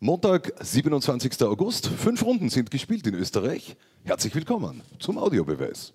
Montag, 0.00 0.52
27. 0.60 1.42
August. 1.42 1.88
Fünf 1.88 2.22
Runden 2.22 2.50
sind 2.50 2.70
gespielt 2.70 3.04
in 3.08 3.14
Österreich. 3.14 3.76
Herzlich 4.04 4.32
willkommen 4.32 4.82
zum 5.00 5.18
Audiobeweis. 5.18 5.92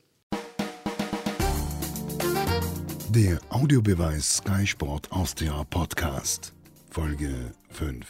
Der 3.09 3.39
Audiobeweis 3.49 4.37
Sky 4.37 4.67
Sport 4.67 5.09
Austria 5.09 5.63
Podcast. 5.69 6.51
Folge 6.89 7.53
5. 7.69 8.05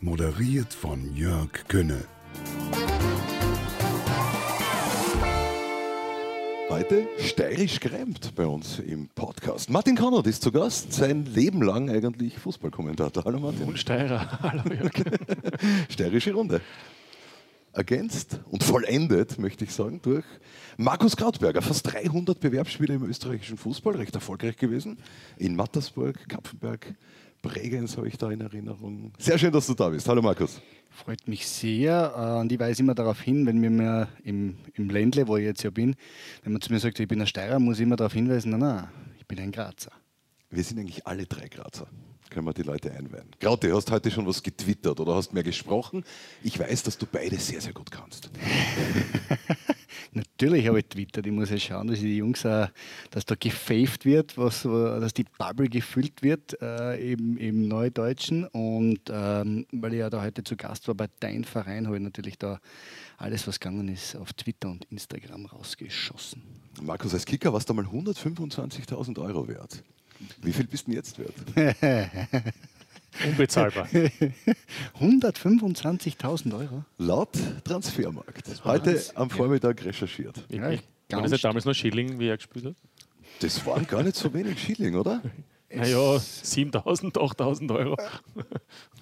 Moderiert 0.00 0.72
von 0.72 1.14
Jörg 1.14 1.50
Könne. 1.68 2.04
Heute 6.70 7.06
steirisch 7.18 7.78
gereimt 7.78 8.34
bei 8.34 8.46
uns 8.46 8.78
im 8.78 9.08
Podcast. 9.08 9.68
Martin 9.68 9.96
Konrad 9.96 10.26
ist 10.26 10.42
zu 10.42 10.50
Gast, 10.50 10.92
sein 10.94 11.26
Leben 11.26 11.62
lang 11.62 11.90
eigentlich 11.90 12.38
Fußballkommentator. 12.38 13.24
Hallo 13.24 13.38
Martin. 13.38 13.64
Und 13.64 13.78
Steirer. 13.78 14.38
Hallo 14.42 14.62
Jörg. 14.72 14.92
Steirische 15.90 16.32
Runde. 16.32 16.62
Ergänzt 17.74 18.40
und 18.50 18.64
vollendet, 18.64 19.38
möchte 19.38 19.64
ich 19.64 19.74
sagen, 19.74 20.00
durch 20.02 20.24
Markus 20.76 21.16
Krautberger. 21.16 21.60
Fast 21.60 21.92
300 21.92 22.40
Bewerbsspiele 22.40 22.94
im 22.94 23.04
österreichischen 23.04 23.58
Fußball, 23.58 23.96
recht 23.96 24.14
erfolgreich 24.14 24.56
gewesen. 24.56 24.98
In 25.36 25.56
Mattersburg, 25.56 26.28
Kapfenberg, 26.28 26.94
Bregenz 27.44 27.96
habe 27.98 28.08
ich 28.08 28.16
da 28.16 28.30
in 28.30 28.40
Erinnerung. 28.40 29.12
Sehr 29.18 29.38
schön, 29.38 29.52
dass 29.52 29.66
du 29.66 29.74
da 29.74 29.90
bist. 29.90 30.08
Hallo 30.08 30.22
Markus. 30.22 30.62
Freut 30.90 31.28
mich 31.28 31.46
sehr. 31.46 32.40
Und 32.40 32.50
ich 32.50 32.58
weise 32.58 32.82
immer 32.82 32.94
darauf 32.94 33.20
hin, 33.20 33.44
wenn 33.44 33.58
mir 33.58 33.68
mehr 33.68 34.08
im, 34.22 34.56
im 34.72 34.88
Ländle, 34.88 35.28
wo 35.28 35.36
ich 35.36 35.44
jetzt 35.44 35.62
ja 35.62 35.68
bin, 35.68 35.94
wenn 36.42 36.52
man 36.52 36.62
zu 36.62 36.72
mir 36.72 36.80
sagt, 36.80 36.98
ich 36.98 37.06
bin 37.06 37.20
ein 37.20 37.26
Steirer, 37.26 37.58
muss 37.58 37.76
ich 37.76 37.82
immer 37.82 37.96
darauf 37.96 38.14
hinweisen, 38.14 38.50
nein, 38.50 38.60
nein, 38.60 38.88
ich 39.18 39.26
bin 39.26 39.38
ein 39.40 39.52
Grazer. 39.52 39.92
Wir 40.48 40.64
sind 40.64 40.78
eigentlich 40.78 41.06
alle 41.06 41.26
drei 41.26 41.48
Grazer. 41.48 41.86
Können 42.30 42.46
wir 42.46 42.54
die 42.54 42.62
Leute 42.62 42.90
einweihen. 42.92 43.28
Graute, 43.38 43.68
du 43.68 43.76
hast 43.76 43.90
heute 43.90 44.10
schon 44.10 44.26
was 44.26 44.42
getwittert 44.42 44.98
oder 44.98 45.14
hast 45.14 45.34
mehr 45.34 45.42
gesprochen. 45.42 46.02
Ich 46.42 46.58
weiß, 46.58 46.84
dass 46.84 46.96
du 46.96 47.04
beide 47.06 47.36
sehr, 47.36 47.60
sehr 47.60 47.74
gut 47.74 47.90
kannst. 47.90 48.30
Natürlich 50.12 50.66
habe 50.68 50.80
ich 50.80 50.86
twittert. 50.86 51.26
Ich 51.26 51.32
muss 51.32 51.50
ja 51.50 51.58
schauen, 51.58 51.88
dass 51.88 52.00
die 52.00 52.16
Jungs 52.16 52.44
auch, 52.46 52.68
dass 53.10 53.24
da 53.24 53.34
gefaved 53.34 54.04
wird, 54.04 54.36
was, 54.36 54.62
dass 54.62 55.14
die 55.14 55.24
Bubble 55.38 55.68
gefüllt 55.68 56.22
wird 56.22 56.60
äh, 56.60 57.12
im, 57.12 57.36
im 57.36 57.68
Neudeutschen. 57.68 58.46
Und 58.46 59.00
ähm, 59.10 59.66
weil 59.72 59.94
ich 59.94 60.00
ja 60.00 60.10
da 60.10 60.22
heute 60.22 60.44
zu 60.44 60.56
Gast 60.56 60.88
war 60.88 60.94
bei 60.94 61.06
Dein 61.20 61.44
Verein, 61.44 61.86
habe 61.86 61.96
ich 61.96 62.02
natürlich 62.02 62.38
da 62.38 62.60
alles, 63.16 63.46
was 63.46 63.60
gegangen 63.60 63.88
ist, 63.88 64.16
auf 64.16 64.32
Twitter 64.32 64.68
und 64.68 64.84
Instagram 64.86 65.46
rausgeschossen. 65.46 66.42
Markus, 66.82 67.14
als 67.14 67.24
Kicker 67.24 67.52
warst 67.52 67.68
du 67.68 67.74
mal 67.74 67.84
125.000 67.84 69.20
Euro 69.22 69.48
wert. 69.48 69.82
Wie 70.42 70.52
viel 70.52 70.66
bist 70.66 70.86
du 70.86 70.92
denn 70.92 70.96
jetzt 70.96 71.18
wert? 71.18 71.34
Unbezahlbar. 73.26 73.86
125.000 75.00 76.52
Euro? 76.58 76.84
Laut 76.98 77.28
Transfermarkt. 77.64 78.64
Heute 78.64 79.00
am 79.14 79.30
Vormittag 79.30 79.84
recherchiert. 79.84 80.44
Ja, 80.48 80.70
War 81.10 81.22
das 81.22 81.30
ja 81.32 81.38
damals 81.38 81.64
noch 81.64 81.74
Schilling, 81.74 82.18
wie 82.18 82.28
er 82.28 82.36
gespielt 82.36 82.66
hat? 82.66 82.74
Das 83.40 83.64
waren 83.66 83.86
gar 83.86 84.02
nicht 84.02 84.16
so 84.16 84.32
wenig 84.32 84.60
Schilling, 84.60 84.94
oder? 84.96 85.20
Naja, 85.72 86.18
7000, 86.20 87.18
8000 87.18 87.70
Euro. 87.72 87.96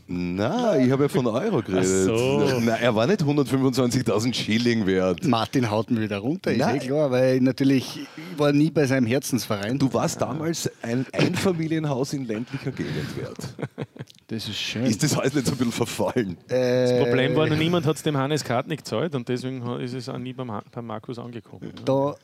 Nein, 0.06 0.86
ich 0.86 0.90
habe 0.90 1.02
ja 1.04 1.08
von 1.08 1.26
Euro 1.26 1.62
geredet. 1.62 2.06
so. 2.06 2.48
Nein, 2.60 2.78
er 2.80 2.94
war 2.94 3.06
nicht 3.06 3.20
125.000 3.22 4.32
Schilling 4.34 4.86
wert. 4.86 5.22
Martin 5.24 5.70
haut 5.70 5.90
mir 5.90 6.00
wieder 6.00 6.18
runter, 6.18 6.50
ist 6.50 6.58
Nein. 6.58 6.76
eh 6.76 6.78
klar, 6.78 7.10
weil 7.10 7.36
ich 7.36 7.42
natürlich, 7.42 8.00
ich 8.16 8.38
war 8.38 8.52
nie 8.52 8.70
bei 8.70 8.86
seinem 8.86 9.06
Herzensverein. 9.06 9.78
Du 9.78 9.92
warst 9.92 10.20
damals 10.22 10.70
ein 10.82 11.04
Einfamilienhaus 11.12 12.14
in 12.14 12.24
ländlicher 12.26 12.72
Gegend 12.72 13.16
wert. 13.18 13.54
das 14.32 14.48
ist 14.48 14.56
schön. 14.56 14.84
Ist 14.86 15.02
das 15.02 15.16
alles 15.16 15.34
nicht 15.34 15.46
so 15.46 15.52
ein 15.52 15.58
bisschen 15.58 15.72
verfallen? 15.72 16.36
Äh, 16.48 16.86
Das 16.88 16.98
Problem 16.98 17.36
war, 17.36 17.46
noch 17.46 17.56
niemand 17.56 17.86
hat 17.86 17.96
es 17.96 18.02
dem 18.02 18.16
Hannes 18.16 18.42
Kartnick 18.44 18.78
gezahlt 18.78 19.14
und 19.14 19.28
deswegen 19.28 19.62
ist 19.80 19.94
es 19.94 20.08
auch 20.08 20.18
nie 20.18 20.32
beim, 20.32 20.50
beim 20.72 20.86
Markus 20.86 21.18
angekommen. 21.18 21.72
da, 21.84 22.14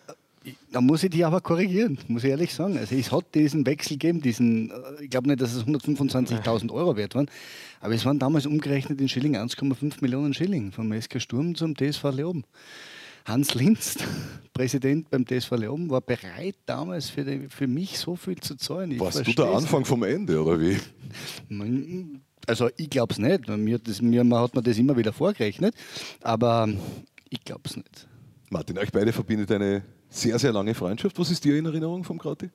da 0.73 0.81
muss 0.81 1.03
ich 1.03 1.11
dich 1.11 1.27
aber 1.27 1.41
korrigieren, 1.41 1.99
muss 2.09 2.25
ich 2.25 2.31
ehrlich 2.31 2.55
sagen. 2.55 2.79
Also 2.79 2.95
es 2.95 3.13
hat 3.13 3.27
diesen 3.35 3.67
Wechsel 3.67 3.95
gegeben, 3.99 4.21
diesen, 4.23 4.71
äh, 4.71 5.05
ich 5.05 5.11
glaube 5.11 5.29
nicht, 5.29 5.41
dass 5.41 5.55
es 5.55 5.65
125.000 5.65 6.73
Euro 6.73 6.97
wert 6.97 7.15
waren, 7.15 7.31
aber 7.81 7.95
es 7.95 8.05
waren 8.05 8.19
damals 8.19 8.47
umgerechnet 8.47 9.01
in 9.01 9.09
Schilling 9.09 9.37
1,5 9.37 9.95
Millionen 10.01 10.35
Schilling 10.35 10.73
vom 10.73 10.93
SK 10.99 11.21
Sturm 11.21 11.55
zum 11.55 11.77
TSV 11.77 12.05
Leoben. 12.13 12.45
Hans 13.29 13.55
Linz, 13.55 13.99
Präsident 14.55 15.11
beim 15.11 15.27
TSV 15.27 15.53
Leoben, 15.53 15.91
war 15.91 16.01
bereit 16.01 16.57
damals 16.65 17.11
für, 17.11 17.25
die, 17.25 17.49
für 17.51 17.67
mich 17.67 17.99
so 17.99 18.17
viel 18.17 18.37
zu 18.37 18.57
zahlen. 18.57 18.93
Ich 18.93 19.01
Warst 19.01 19.27
du 19.27 19.33
der 19.33 19.47
Anfang 19.47 19.85
vom 19.85 20.03
Ende, 20.03 20.43
oder 20.43 20.59
wie? 20.59 20.79
Also 22.47 22.71
ich 22.79 22.89
glaube 22.89 23.13
es 23.13 23.19
nicht. 23.19 23.47
Mir, 23.47 23.79
das, 23.79 24.01
mir 24.01 24.21
hat 24.21 24.55
man 24.55 24.65
das 24.65 24.79
immer 24.79 24.97
wieder 24.97 25.13
vorgerechnet. 25.13 25.75
Aber 26.23 26.69
ich 27.29 27.45
glaube 27.45 27.63
es 27.67 27.77
nicht. 27.77 28.09
Martin, 28.49 28.79
euch 28.79 28.91
beide 28.91 29.13
verbindet 29.13 29.53
eine 29.53 29.85
sehr, 30.09 30.39
sehr 30.39 30.53
lange 30.53 30.73
Freundschaft. 30.73 31.19
Was 31.19 31.31
ist 31.31 31.45
dir 31.45 31.57
in 31.57 31.67
Erinnerung 31.67 32.05
vom 32.05 32.19
Krauti? 32.19 32.49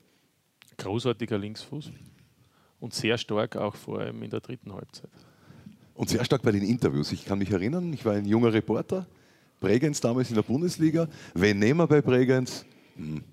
Großartiger 0.78 1.38
Linksfuß 1.38 1.91
und 2.79 2.94
sehr 2.95 3.19
stark 3.19 3.55
auch 3.55 3.75
vor 3.75 4.00
allem 4.00 4.23
in 4.23 4.31
der 4.31 4.40
dritten 4.40 4.73
Halbzeit. 4.73 5.11
Und 5.94 6.09
sehr 6.09 6.25
stark 6.25 6.41
bei 6.41 6.51
den 6.51 6.63
Interviews. 6.63 7.11
Ich 7.11 7.25
kann 7.25 7.38
mich 7.38 7.51
erinnern, 7.51 7.94
ich 7.94 8.03
war 8.03 8.13
ein 8.13 8.25
junger 8.25 8.51
Reporter, 8.51 9.05
Bregenz 9.63 10.01
damals 10.01 10.28
in 10.28 10.35
der 10.35 10.41
Bundesliga. 10.41 11.07
Wen 11.35 11.57
nehmen 11.57 11.79
wir 11.79 11.88
bei 11.88 12.01
Bregenz? 12.01 12.66
Hm, 12.97 13.24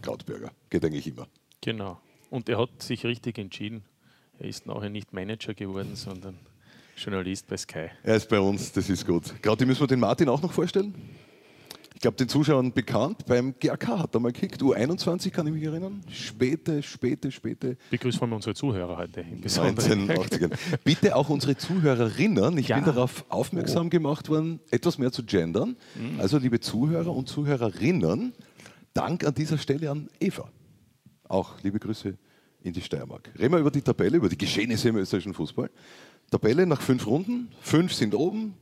Krautberger. 0.00 0.52
Geht 0.70 0.84
eigentlich 0.84 1.08
immer. 1.08 1.26
Genau. 1.60 2.00
Und 2.30 2.48
er 2.48 2.58
hat 2.58 2.80
sich 2.80 3.04
richtig 3.04 3.36
entschieden. 3.38 3.82
Er 4.38 4.46
ist 4.46 4.64
nachher 4.64 4.90
nicht 4.90 5.12
Manager 5.12 5.54
geworden, 5.54 5.96
sondern 5.96 6.38
Journalist 6.96 7.48
bei 7.48 7.56
Sky. 7.56 7.88
Er 8.04 8.14
ist 8.14 8.28
bei 8.28 8.38
uns, 8.38 8.70
das 8.70 8.88
ist 8.88 9.04
gut. 9.04 9.34
Krauti, 9.42 9.66
müssen 9.66 9.80
wir 9.80 9.88
den 9.88 9.98
Martin 9.98 10.28
auch 10.28 10.40
noch 10.40 10.52
vorstellen? 10.52 10.94
Ich 12.02 12.04
glaube, 12.04 12.16
den 12.16 12.28
Zuschauern 12.28 12.72
bekannt. 12.72 13.26
Beim 13.26 13.54
GAK 13.60 13.86
hat 13.86 14.12
er 14.16 14.18
mal 14.18 14.32
gekickt. 14.32 14.60
U21 14.60 15.30
kann 15.30 15.46
ich 15.46 15.52
mich 15.52 15.62
erinnern. 15.62 16.00
Späte, 16.10 16.82
späte, 16.82 17.30
späte 17.30 17.76
Begrüßt 17.92 18.18
vor 18.18 18.26
allem 18.26 18.32
unsere 18.34 18.56
Zuhörer 18.56 18.96
heute 18.96 19.20
im 19.20 19.40
Besonderen. 19.40 20.10
1980ern. 20.10 20.50
Bitte 20.82 21.14
auch 21.14 21.28
unsere 21.28 21.56
Zuhörerinnen. 21.56 22.58
Ich 22.58 22.66
Ja. 22.66 22.74
bin 22.74 22.86
darauf 22.86 23.24
aufmerksam 23.28 23.88
gemacht 23.88 24.28
worden, 24.30 24.58
etwas 24.72 24.98
mehr 24.98 25.12
zu 25.12 25.22
gendern. 25.22 25.76
Also, 26.18 26.38
liebe 26.38 26.58
Zuhörer 26.58 27.14
und 27.14 27.28
Zuhörerinnen, 27.28 28.32
Dank 28.94 29.24
an 29.24 29.36
dieser 29.36 29.56
Stelle 29.58 29.88
an 29.88 30.08
Eva. 30.18 30.50
Auch 31.28 31.62
liebe 31.62 31.78
Grüße 31.78 32.18
in 32.64 32.72
die 32.72 32.80
Steiermark. 32.80 33.30
Reden 33.38 33.52
wir 33.52 33.60
über 33.60 33.70
die 33.70 33.80
Tabelle, 33.80 34.16
über 34.16 34.28
die 34.28 34.36
Geschehnisse 34.38 34.88
im 34.88 34.96
österreichischen 34.96 35.34
Fußball. 35.34 35.70
Tabelle 36.32 36.66
nach 36.66 36.82
fünf 36.82 37.06
Runden. 37.06 37.52
Fünf 37.60 37.94
sind 37.94 38.16
oben, 38.16 38.54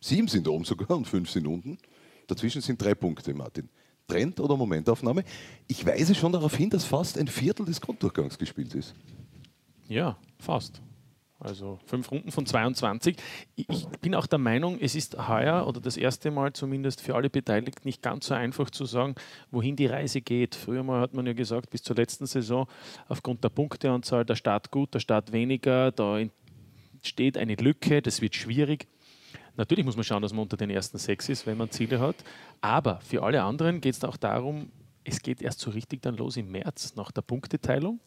sieben 0.00 0.28
sind 0.28 0.46
oben 0.46 0.64
sogar 0.64 0.96
und 0.96 1.08
fünf 1.08 1.28
sind 1.30 1.48
unten. 1.48 1.78
Dazwischen 2.28 2.60
sind 2.60 2.80
drei 2.80 2.94
Punkte, 2.94 3.34
Martin. 3.34 3.68
Trend 4.06 4.40
oder 4.40 4.56
Momentaufnahme? 4.56 5.24
Ich 5.66 5.84
weise 5.84 6.14
schon 6.14 6.32
darauf 6.32 6.54
hin, 6.54 6.70
dass 6.70 6.84
fast 6.84 7.18
ein 7.18 7.26
Viertel 7.26 7.66
des 7.66 7.80
Grunddurchgangs 7.80 8.38
gespielt 8.38 8.74
ist. 8.74 8.94
Ja, 9.88 10.16
fast. 10.38 10.80
Also 11.40 11.78
fünf 11.86 12.10
Runden 12.10 12.32
von 12.32 12.46
22. 12.46 13.16
Ich 13.54 13.86
bin 14.00 14.16
auch 14.16 14.26
der 14.26 14.40
Meinung, 14.40 14.78
es 14.80 14.96
ist 14.96 15.28
heuer 15.28 15.66
oder 15.68 15.80
das 15.80 15.96
erste 15.96 16.32
Mal 16.32 16.52
zumindest 16.52 17.00
für 17.00 17.14
alle 17.14 17.30
Beteiligten 17.30 17.86
nicht 17.86 18.02
ganz 18.02 18.26
so 18.26 18.34
einfach 18.34 18.70
zu 18.70 18.86
sagen, 18.86 19.14
wohin 19.52 19.76
die 19.76 19.86
Reise 19.86 20.20
geht. 20.20 20.56
Früher 20.56 20.82
mal 20.82 21.00
hat 21.00 21.14
man 21.14 21.26
ja 21.26 21.34
gesagt, 21.34 21.70
bis 21.70 21.82
zur 21.82 21.94
letzten 21.94 22.26
Saison, 22.26 22.66
aufgrund 23.08 23.44
der 23.44 23.50
Punkteanzahl, 23.50 24.24
der 24.24 24.34
Start 24.34 24.72
gut, 24.72 24.94
der 24.94 25.00
Start 25.00 25.30
weniger, 25.30 25.92
da 25.92 26.18
entsteht 26.98 27.38
eine 27.38 27.54
Lücke, 27.54 28.02
das 28.02 28.20
wird 28.20 28.34
schwierig. 28.34 28.88
Natürlich 29.58 29.84
muss 29.84 29.96
man 29.96 30.04
schauen, 30.04 30.22
dass 30.22 30.32
man 30.32 30.42
unter 30.42 30.56
den 30.56 30.70
ersten 30.70 30.96
sechs 30.96 31.28
ist, 31.28 31.46
wenn 31.46 31.58
man 31.58 31.70
Ziele 31.70 32.00
hat. 32.00 32.16
Aber 32.62 33.00
für 33.00 33.22
alle 33.22 33.42
anderen 33.42 33.82
geht 33.82 33.94
es 33.94 34.04
auch 34.04 34.16
darum, 34.16 34.72
es 35.04 35.20
geht 35.20 35.42
erst 35.42 35.60
so 35.60 35.70
richtig 35.70 36.00
dann 36.00 36.16
los 36.16 36.36
im 36.36 36.50
März 36.50 36.94
nach 36.96 37.12
der 37.12 37.22
Punkteteilung 37.22 38.00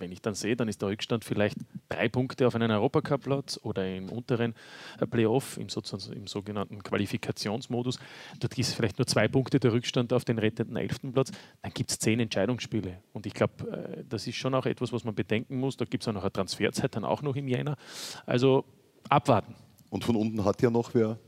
wenn 0.00 0.12
ich 0.12 0.22
dann 0.22 0.34
sehe, 0.34 0.56
dann 0.56 0.68
ist 0.68 0.82
der 0.82 0.88
Rückstand 0.88 1.24
vielleicht 1.24 1.56
drei 1.88 2.08
Punkte 2.08 2.46
auf 2.46 2.54
einen 2.54 2.70
Europacup-Platz 2.70 3.60
oder 3.62 3.96
im 3.96 4.08
unteren 4.10 4.54
äh, 5.00 5.06
Playoff, 5.06 5.58
im, 5.58 5.66
im 6.12 6.26
sogenannten 6.26 6.82
Qualifikationsmodus. 6.82 7.98
Dort 8.40 8.58
ist 8.58 8.74
vielleicht 8.74 8.98
nur 8.98 9.06
zwei 9.06 9.28
Punkte 9.28 9.60
der 9.60 9.72
Rückstand 9.72 10.12
auf 10.12 10.24
den 10.24 10.38
rettenden 10.38 10.76
elften 10.76 11.12
Platz. 11.12 11.32
Dann 11.62 11.72
gibt 11.72 11.90
es 11.90 11.98
zehn 11.98 12.20
Entscheidungsspiele. 12.20 12.98
Und 13.12 13.26
ich 13.26 13.34
glaube, 13.34 13.70
äh, 13.70 14.04
das 14.08 14.26
ist 14.26 14.36
schon 14.36 14.54
auch 14.54 14.66
etwas, 14.66 14.92
was 14.92 15.04
man 15.04 15.14
bedenken 15.14 15.58
muss. 15.58 15.76
Da 15.76 15.84
gibt 15.84 16.04
es 16.04 16.08
auch 16.08 16.12
noch 16.12 16.22
eine 16.22 16.32
Transferzeit, 16.32 16.94
dann 16.96 17.04
auch 17.04 17.22
noch 17.22 17.36
im 17.36 17.48
Jänner. 17.48 17.76
Also 18.26 18.64
abwarten. 19.08 19.54
Und 19.90 20.04
von 20.04 20.16
unten 20.16 20.44
hat 20.44 20.60
ja 20.62 20.70
noch 20.70 20.94
wer 20.94 21.18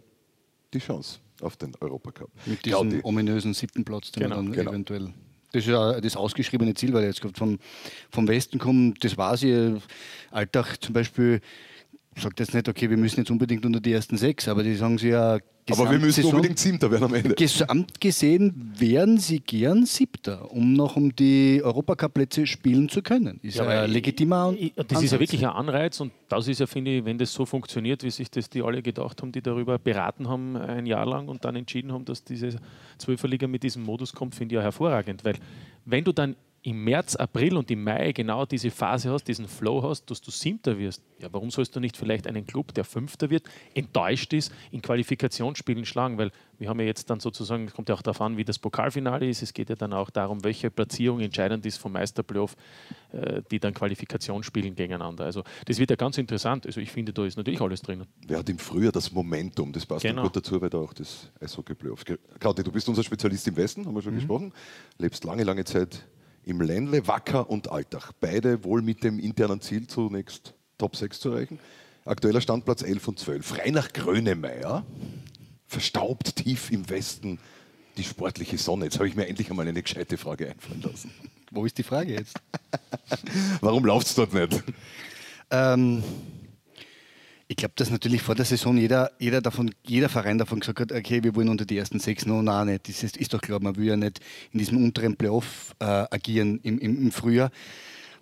die 0.73 0.79
Chance 0.79 1.21
auf 1.41 1.57
den 1.57 1.73
Europacup. 1.81 2.31
Mit 2.47 2.65
diesem 2.65 3.01
ominösen 3.03 3.55
siebten 3.55 3.85
Platz, 3.85 4.13
den 4.13 4.25
Genau, 4.25 4.37
wir 4.37 4.43
dann 4.43 4.53
genau. 4.53 4.71
eventuell. 4.71 5.13
Das 5.53 5.65
ist 5.65 5.69
ja 5.69 6.01
das 6.01 6.17
ausgeschriebene 6.17 6.75
Ziel, 6.75 6.93
weil 6.93 7.03
er 7.03 7.09
jetzt 7.09 7.21
gerade 7.21 7.37
vom, 7.37 7.59
vom 8.11 8.29
Westen 8.29 8.59
kommt. 8.59 9.03
Das 9.05 9.17
war 9.17 9.37
sie. 9.37 9.79
Alltag 10.31 10.77
zum 10.81 10.93
Beispiel 10.93 11.41
sagt 12.17 12.41
jetzt 12.41 12.55
nicht, 12.55 12.69
okay, 12.69 12.91
wir 12.91 12.97
müssen 12.97 13.21
jetzt 13.21 13.31
unbedingt 13.31 13.65
unter 13.65 13.81
die 13.81 13.93
ersten 13.93 14.17
sechs, 14.17 14.49
aber 14.49 14.63
die 14.63 14.75
sagen 14.75 14.99
sie 14.99 15.09
ja. 15.11 15.39
Aber 15.71 15.89
wir 15.91 15.99
müssen 16.01 16.23
Gesamtsaison- 16.25 16.35
unbedingt 16.35 16.59
Siebter 16.59 16.91
werden 16.91 17.05
am 17.05 17.15
Ende. 17.15 17.35
Gesamt 17.37 18.01
gesehen 18.01 18.73
wären 18.77 19.19
sie 19.19 19.39
gern 19.39 19.87
Siebter, 19.87 20.51
um 20.51 20.73
noch 20.73 20.97
um 20.97 21.15
die 21.15 21.61
Europacup-Plätze 21.63 22.47
spielen 22.49 22.89
zu 22.89 23.03
können. 23.03 23.39
Ist 23.43 23.57
ja, 23.59 23.63
aber 23.63 23.83
ein 23.83 23.91
legitimer 23.91 24.53
ich- 24.59 24.73
Das 24.75 24.85
ist 24.87 24.91
ja 24.93 24.99
Ansatz. 24.99 25.21
wirklich 25.21 25.47
ein 25.47 25.53
Anreiz 25.53 26.01
und 26.01 26.11
das 26.29 26.49
ist 26.49 26.59
ja, 26.59 26.67
finde 26.67 26.97
ich, 26.97 27.05
wenn 27.05 27.19
das 27.19 27.33
so 27.33 27.47
funktioniert, 27.47 28.03
wie 28.03 28.11
sich 28.11 28.29
das 28.31 28.51
die 28.51 28.63
alle 28.63 28.83
gedacht 28.83 29.23
haben, 29.23 29.31
die 29.31 29.43
darüber 29.43 29.79
beraten 29.79 30.29
haben 30.29 30.57
ein 30.57 30.87
Jahr 30.87 31.07
lang 31.07 31.29
und 31.29 31.45
dann 31.45 31.55
entschieden 31.55 31.93
haben, 31.93 32.05
dass 32.05 32.25
diese 32.25 32.57
Zwölferliga 32.99 33.47
mit 33.47 33.63
diesem 33.63 33.85
Modus 33.85 34.13
kommt, 34.13 34.35
finde 34.35 34.55
ich 34.55 34.57
ja 34.57 34.63
hervorragend. 34.63 35.25
Weil 35.25 35.37
wenn 35.85 36.03
du 36.03 36.11
dann 36.13 36.35
im 36.63 36.85
März, 36.85 37.17
April 37.17 37.57
und 37.57 37.71
im 37.71 37.83
Mai 37.85 38.13
genau 38.13 38.45
diese 38.45 38.71
Phase 38.71 39.11
hast, 39.11 39.25
diesen 39.25 39.49
Flow 39.49 39.83
hast, 39.83 40.11
dass 40.11 40.21
du 40.21 40.31
Siebter 40.31 40.77
wirst, 40.79 41.03
ja, 41.19 41.29
warum 41.33 41.51
sollst 41.51 41.75
du 41.75 41.81
nicht 41.81 41.97
vielleicht 41.97 42.27
einen 42.27 42.47
Club, 42.47 42.75
der 42.75 42.85
Fünfter 42.85 43.31
wird, 43.31 43.45
enttäuscht 43.75 44.33
ist, 44.35 44.53
in 44.71 44.83
Qualifikationsspielen 44.83 45.87
schlagen? 45.87 46.19
Weil 46.19 46.31
wir 46.59 46.69
haben 46.69 46.79
ja 46.81 46.85
jetzt 46.87 47.09
dann 47.09 47.19
sozusagen, 47.19 47.67
es 47.67 47.73
kommt 47.73 47.89
ja 47.89 47.95
auch 47.95 48.03
darauf 48.03 48.21
an, 48.21 48.37
wie 48.37 48.45
das 48.45 48.59
Pokalfinale 48.59 49.27
ist, 49.27 49.41
es 49.43 49.55
geht 49.55 49.71
ja 49.71 49.77
dann 49.77 49.95
auch 49.95 50.11
darum, 50.11 50.45
welche 50.45 50.71
Platzierung 50.71 51.21
entscheidend 51.21 51.65
ist 51.65 51.79
vom 51.79 51.93
Meisterplayoff, 51.93 52.55
äh, 53.13 53.41
die 53.51 53.59
dann 53.59 53.73
Qualifikation 53.73 54.43
spielen 54.43 54.75
gegeneinander. 54.75 55.25
Also 55.25 55.43
das 55.65 55.79
wird 55.79 55.89
ja 55.89 55.97
ganz 55.97 56.19
interessant. 56.19 56.67
Also 56.67 56.81
ich 56.83 56.91
finde, 56.93 57.15
da 57.15 57.25
ist 57.25 57.39
natürlich 57.39 57.63
alles 57.63 57.81
drinnen. 57.81 58.07
Wer 58.27 58.39
hat 58.39 58.49
im 58.51 58.59
Frühjahr 58.59 58.93
das 58.93 59.11
Momentum? 59.13 59.73
Das 59.73 59.87
passt 59.87 60.03
Genau. 60.03 60.23
gut 60.25 60.37
dazu, 60.37 60.61
weil 60.61 60.69
da 60.69 60.77
auch 60.79 60.93
das 60.93 61.31
Eishockey-Playoff. 61.41 62.05
Claudia, 62.39 62.63
du 62.65 62.71
bist 62.73 62.87
unser 62.87 63.03
Spezialist 63.03 63.49
im 63.49 63.57
Westen, 63.57 63.87
haben 63.87 63.95
wir 63.95 64.01
Mhm. 64.01 64.05
schon 64.05 64.15
gesprochen. 64.17 64.53
Lebst 64.99 65.25
lange, 65.25 65.45
lange 65.45 65.65
Zeit 65.65 66.07
im 66.45 66.61
Ländle, 66.61 67.07
Wacker 67.07 67.49
und 67.51 67.71
Altach. 67.71 68.13
Beide 68.21 68.65
wohl 68.65 68.83
mit 68.83 69.05
dem 69.05 69.19
internen 69.19 69.61
Ziel, 69.61 69.87
zunächst 69.87 70.55
Top 70.79 70.97
6 70.97 71.21
zu 71.21 71.31
erreichen. 71.31 71.59
Aktueller 72.05 72.41
Standplatz 72.41 72.83
11 72.83 73.09
und 73.09 73.19
12. 73.19 73.47
Frei 73.47 73.71
nach 73.71 73.93
Grönemeyer, 73.93 74.85
verstaubt 75.67 76.37
tief 76.37 76.71
im 76.71 76.89
Westen 76.89 77.39
die 77.97 78.05
sportliche 78.05 78.59
Sonne. 78.59 78.87
Jetzt 78.87 78.97
habe 78.97 79.09
ich 79.09 79.15
mir 79.15 79.27
endlich 79.27 79.51
einmal 79.51 79.69
eine 79.69 79.83
gescheite 79.83 80.17
Frage 80.17 80.51
einfallen 80.51 80.83
lassen. 80.83 81.11
Wo 81.51 81.67
ist 81.67 81.77
die 81.79 81.83
Frage 81.83 82.15
jetzt? 82.15 82.37
Warum 83.61 83.85
läuft 83.85 84.07
es 84.07 84.15
dort 84.15 84.33
nicht? 84.33 84.63
Ähm, 85.51 86.03
ich 87.51 87.57
glaube, 87.57 87.75
dass 87.75 87.91
natürlich 87.91 88.23
vor 88.23 88.37
der 88.37 88.45
Saison 88.45 88.77
jeder, 88.77 89.11
jeder, 89.19 89.41
davon, 89.41 89.75
jeder 89.85 90.09
Verein 90.09 90.39
davon 90.39 90.61
gesagt 90.61 90.79
hat, 90.79 90.93
okay, 90.93 91.25
wir 91.25 91.35
wollen 91.35 91.49
unter 91.49 91.65
die 91.65 91.79
ersten 91.79 91.99
sechs, 91.99 92.25
no, 92.25 92.43
nein, 92.43 92.69
nicht. 92.69 92.89
Das 92.89 93.03
ist, 93.03 93.17
ist 93.17 93.35
doch 93.35 93.41
klar, 93.41 93.59
man 93.61 93.75
will 93.75 93.87
ja 93.87 93.97
nicht 93.97 94.21
in 94.53 94.61
diesem 94.61 94.85
unteren 94.85 95.17
Playoff 95.17 95.75
äh, 95.81 95.85
agieren 95.85 96.61
im, 96.63 96.79
im, 96.79 97.07
im 97.07 97.11
Frühjahr. 97.11 97.51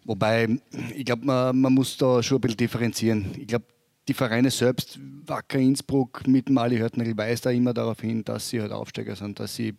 Wobei, 0.07 0.59
ich 0.97 1.05
glaube, 1.05 1.27
man, 1.27 1.61
man 1.61 1.75
muss 1.75 1.99
da 1.99 2.23
schon 2.23 2.39
ein 2.39 2.41
bisschen 2.41 2.57
differenzieren. 2.57 3.27
Ich 3.37 3.49
glaube, 3.49 3.67
die 4.09 4.15
Vereine 4.15 4.51
selbst, 4.51 4.99
Wacker 5.27 5.59
Innsbruck 5.59 6.27
mit 6.27 6.49
Mali 6.49 6.79
Hörtnagel, 6.79 7.15
weist 7.19 7.45
da 7.45 7.51
immer 7.51 7.75
darauf 7.75 8.01
hin, 8.01 8.25
dass 8.25 8.49
sie 8.49 8.63
halt 8.63 8.73
Aufsteiger 8.73 9.15
sind, 9.15 9.39
dass 9.41 9.55
sie 9.55 9.75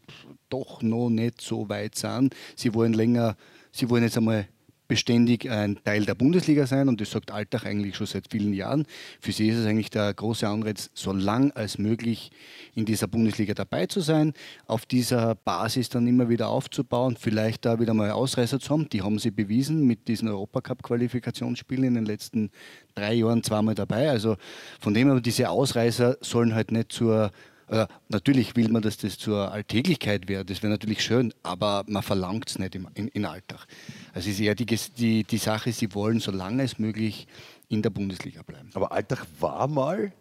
doch 0.50 0.84
noch 0.84 1.10
nicht 1.10 1.42
so 1.42 1.68
weit 1.70 1.96
sind. 1.96 2.36
Sie 2.56 2.72
wollen 2.76 2.94
länger, 2.94 3.36
sie 3.72 3.90
wollen 3.90 4.04
jetzt 4.04 4.16
einmal 4.16 4.48
beständig 4.90 5.50
ein 5.50 5.78
Teil 5.86 6.04
der 6.04 6.16
Bundesliga 6.16 6.66
sein 6.66 6.90
und 6.90 7.00
das 7.00 7.12
sagt 7.12 7.32
Alltag 7.32 7.64
eigentlich 7.66 7.96
schon 7.96 8.08
seit 8.08 8.26
vielen 8.30 8.54
Jahren. 8.54 8.86
Für 9.22 9.32
sie 9.32 9.48
ist 9.48 9.58
es 9.58 9.66
eigentlich 9.66 9.92
der 9.92 10.14
große 10.14 10.46
Anreiz, 10.46 10.90
so 10.94 11.14
lang 11.14 11.52
als 11.52 11.78
möglich 11.78 12.32
in 12.76 12.86
dieser 12.86 13.08
Bundesliga 13.08 13.54
dabei 13.54 13.86
zu 13.86 14.02
sein, 14.02 14.34
auf 14.66 14.86
dieser 14.86 15.36
Basis 15.36 15.90
dann 15.90 16.08
immer 16.08 16.28
wieder 16.28 16.50
aufzubauen, 16.50 17.16
vielleicht 17.18 17.66
da 17.66 17.80
wieder 17.80 17.94
mal 17.94 18.12
Ausreißer 18.12 18.60
zu 18.60 18.72
haben. 18.72 18.90
Die 18.90 19.04
haben 19.04 19.20
sie 19.20 19.32
bewiesen 19.32 19.86
mit 19.86 20.08
diesen 20.08 20.28
Europacup-Qualifikationsspielen 20.28 21.86
in 21.86 21.94
den 21.94 22.06
letzten 22.06 22.50
drei 22.96 23.14
Jahren 23.14 23.44
zweimal 23.44 23.76
dabei. 23.76 24.10
Also 24.10 24.38
von 24.80 24.96
dem 24.96 25.10
her, 25.12 25.22
diese 25.22 25.50
Ausreißer 25.50 26.18
sollen 26.22 26.56
halt 26.56 26.72
nicht 26.72 26.92
zur 26.92 27.32
äh, 27.70 27.88
natürlich 28.08 28.56
will 28.56 28.70
man, 28.70 28.82
dass 28.82 28.98
das 28.98 29.18
zur 29.18 29.52
Alltäglichkeit 29.52 30.28
wäre, 30.28 30.44
das 30.44 30.64
wäre 30.64 30.72
natürlich 30.72 31.04
schön, 31.04 31.34
aber 31.44 31.84
man 31.88 32.04
verlangt 32.04 32.50
es 32.50 32.60
nicht 32.60 32.76
im, 32.76 32.88
in, 32.96 33.08
in 33.10 33.26
Alltag. 33.26 33.68
Also 34.14 34.30
es 34.30 34.36
ist 34.36 34.40
eher 34.40 34.56
die, 34.56 34.66
die, 34.66 35.24
die 35.24 35.38
Sache, 35.38 35.72
sie 35.72 35.94
wollen 35.94 36.20
so 36.20 36.32
lange 36.32 36.64
als 36.64 36.80
möglich 36.80 37.28
in 37.68 37.82
der 37.82 37.92
Bundesliga 37.92 38.42
bleiben. 38.42 38.70
Aber 38.74 38.92
Alltag 38.92 39.26
war 39.40 39.68
mal 39.68 40.12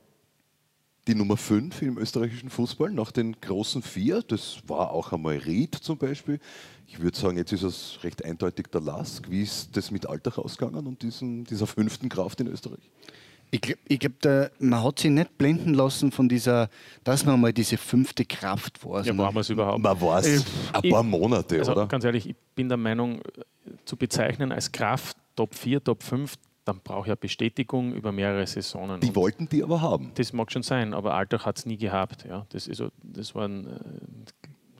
die 1.08 1.14
Nummer 1.14 1.38
5 1.38 1.80
im 1.82 1.98
österreichischen 1.98 2.50
Fußball 2.50 2.90
nach 2.90 3.12
den 3.12 3.40
großen 3.40 3.82
vier. 3.82 4.22
Das 4.22 4.58
war 4.66 4.90
auch 4.90 5.12
einmal 5.12 5.38
Ried 5.38 5.74
zum 5.74 5.96
Beispiel. 5.96 6.38
Ich 6.86 7.00
würde 7.00 7.16
sagen, 7.16 7.38
jetzt 7.38 7.52
ist 7.52 7.62
es 7.62 7.98
recht 8.02 8.22
eindeutig 8.24 8.66
der 8.66 8.82
Lask. 8.82 9.30
Wie 9.30 9.42
ist 9.42 9.74
das 9.74 9.90
mit 9.90 10.06
Alltag 10.06 10.36
ausgegangen 10.36 10.86
und 10.86 11.02
diesen, 11.02 11.44
dieser 11.44 11.66
fünften 11.66 12.10
Kraft 12.10 12.40
in 12.42 12.46
Österreich? 12.48 12.90
Ich 13.50 13.60
glaube, 13.62 13.80
ich 13.88 13.98
glaub, 13.98 14.50
man 14.60 14.82
hat 14.84 14.98
sich 14.98 15.10
nicht 15.10 15.38
blenden 15.38 15.72
lassen 15.74 16.12
von 16.12 16.28
dieser, 16.28 16.68
dass 17.04 17.24
man 17.24 17.40
mal 17.40 17.52
diese 17.52 17.78
fünfte 17.78 18.24
Kraft 18.26 18.84
war. 18.84 19.04
Ja, 19.04 19.16
waren 19.16 19.34
wir 19.34 19.40
es 19.40 19.48
überhaupt? 19.50 19.80
Man 19.82 20.00
war 20.00 20.18
es 20.20 20.44
ein 20.72 20.90
paar 20.90 21.02
Monate, 21.02 21.58
Also 21.58 21.72
oder? 21.72 21.86
ganz 21.86 22.04
ehrlich, 22.04 22.28
ich 22.28 22.36
bin 22.54 22.68
der 22.68 22.76
Meinung, 22.76 23.20
äh, 23.20 23.22
zu 23.86 23.96
bezeichnen 23.96 24.52
als 24.52 24.70
Kraft 24.70 25.16
Top 25.34 25.54
4, 25.54 25.82
Top 25.82 26.02
5, 26.02 26.34
dann 26.66 26.80
brauche 26.84 27.06
ich 27.06 27.10
eine 27.10 27.16
Bestätigung 27.16 27.94
über 27.94 28.12
mehrere 28.12 28.46
Saisonen. 28.46 29.00
Die 29.00 29.08
Und 29.08 29.16
wollten 29.16 29.48
die 29.48 29.62
aber 29.62 29.80
haben. 29.80 30.10
das 30.16 30.34
mag 30.34 30.52
schon 30.52 30.62
sein, 30.62 30.92
aber 30.92 31.14
Alltag 31.14 31.46
hat 31.46 31.58
es 31.58 31.64
nie 31.64 31.78
gehabt. 31.78 32.26
Ja. 32.28 32.44
Das, 32.50 32.66
ist, 32.66 32.76
so- 32.76 32.90
das 33.02 33.34
waren, 33.34 33.66
äh, 33.66 33.70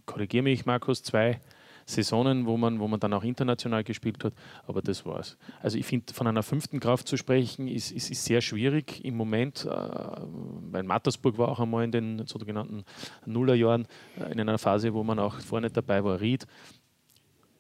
korrigiere 0.05 0.43
mich 0.43 0.67
Markus, 0.67 1.03
zwei 1.03 1.41
Saisonen, 1.89 2.47
wo 2.47 2.57
man, 2.59 2.81
wo 2.81 2.87
man 2.87 3.01
dann 3.01 3.15
auch 3.15 3.25
international 3.25 3.83
gespielt 3.83 4.23
hat, 4.23 4.35
aber 4.67 4.83
das 4.83 5.07
war's. 5.07 5.39
Also 5.63 5.79
ich 5.79 5.87
finde, 5.87 6.13
von 6.13 6.27
einer 6.27 6.43
fünften 6.43 6.81
Kraft 6.81 7.09
zu 7.09 7.17
sprechen, 7.17 7.67
ist, 7.67 7.91
ist, 7.93 8.11
ist 8.11 8.25
sehr 8.25 8.43
schwierig 8.43 9.05
im 9.05 9.17
Moment, 9.17 9.65
äh, 9.65 9.71
weil 9.71 10.83
Mattersburg 10.83 11.39
war 11.39 11.49
auch 11.49 11.61
einmal 11.61 11.85
in 11.85 11.93
den 11.93 12.27
sogenannten 12.27 12.85
Nullerjahren 13.25 13.87
äh, 14.19 14.33
in 14.33 14.41
einer 14.41 14.59
Phase, 14.59 14.93
wo 14.93 15.03
man 15.03 15.19
auch 15.19 15.41
vorne 15.41 15.71
dabei 15.71 16.05
war, 16.05 16.21
Ried. 16.21 16.47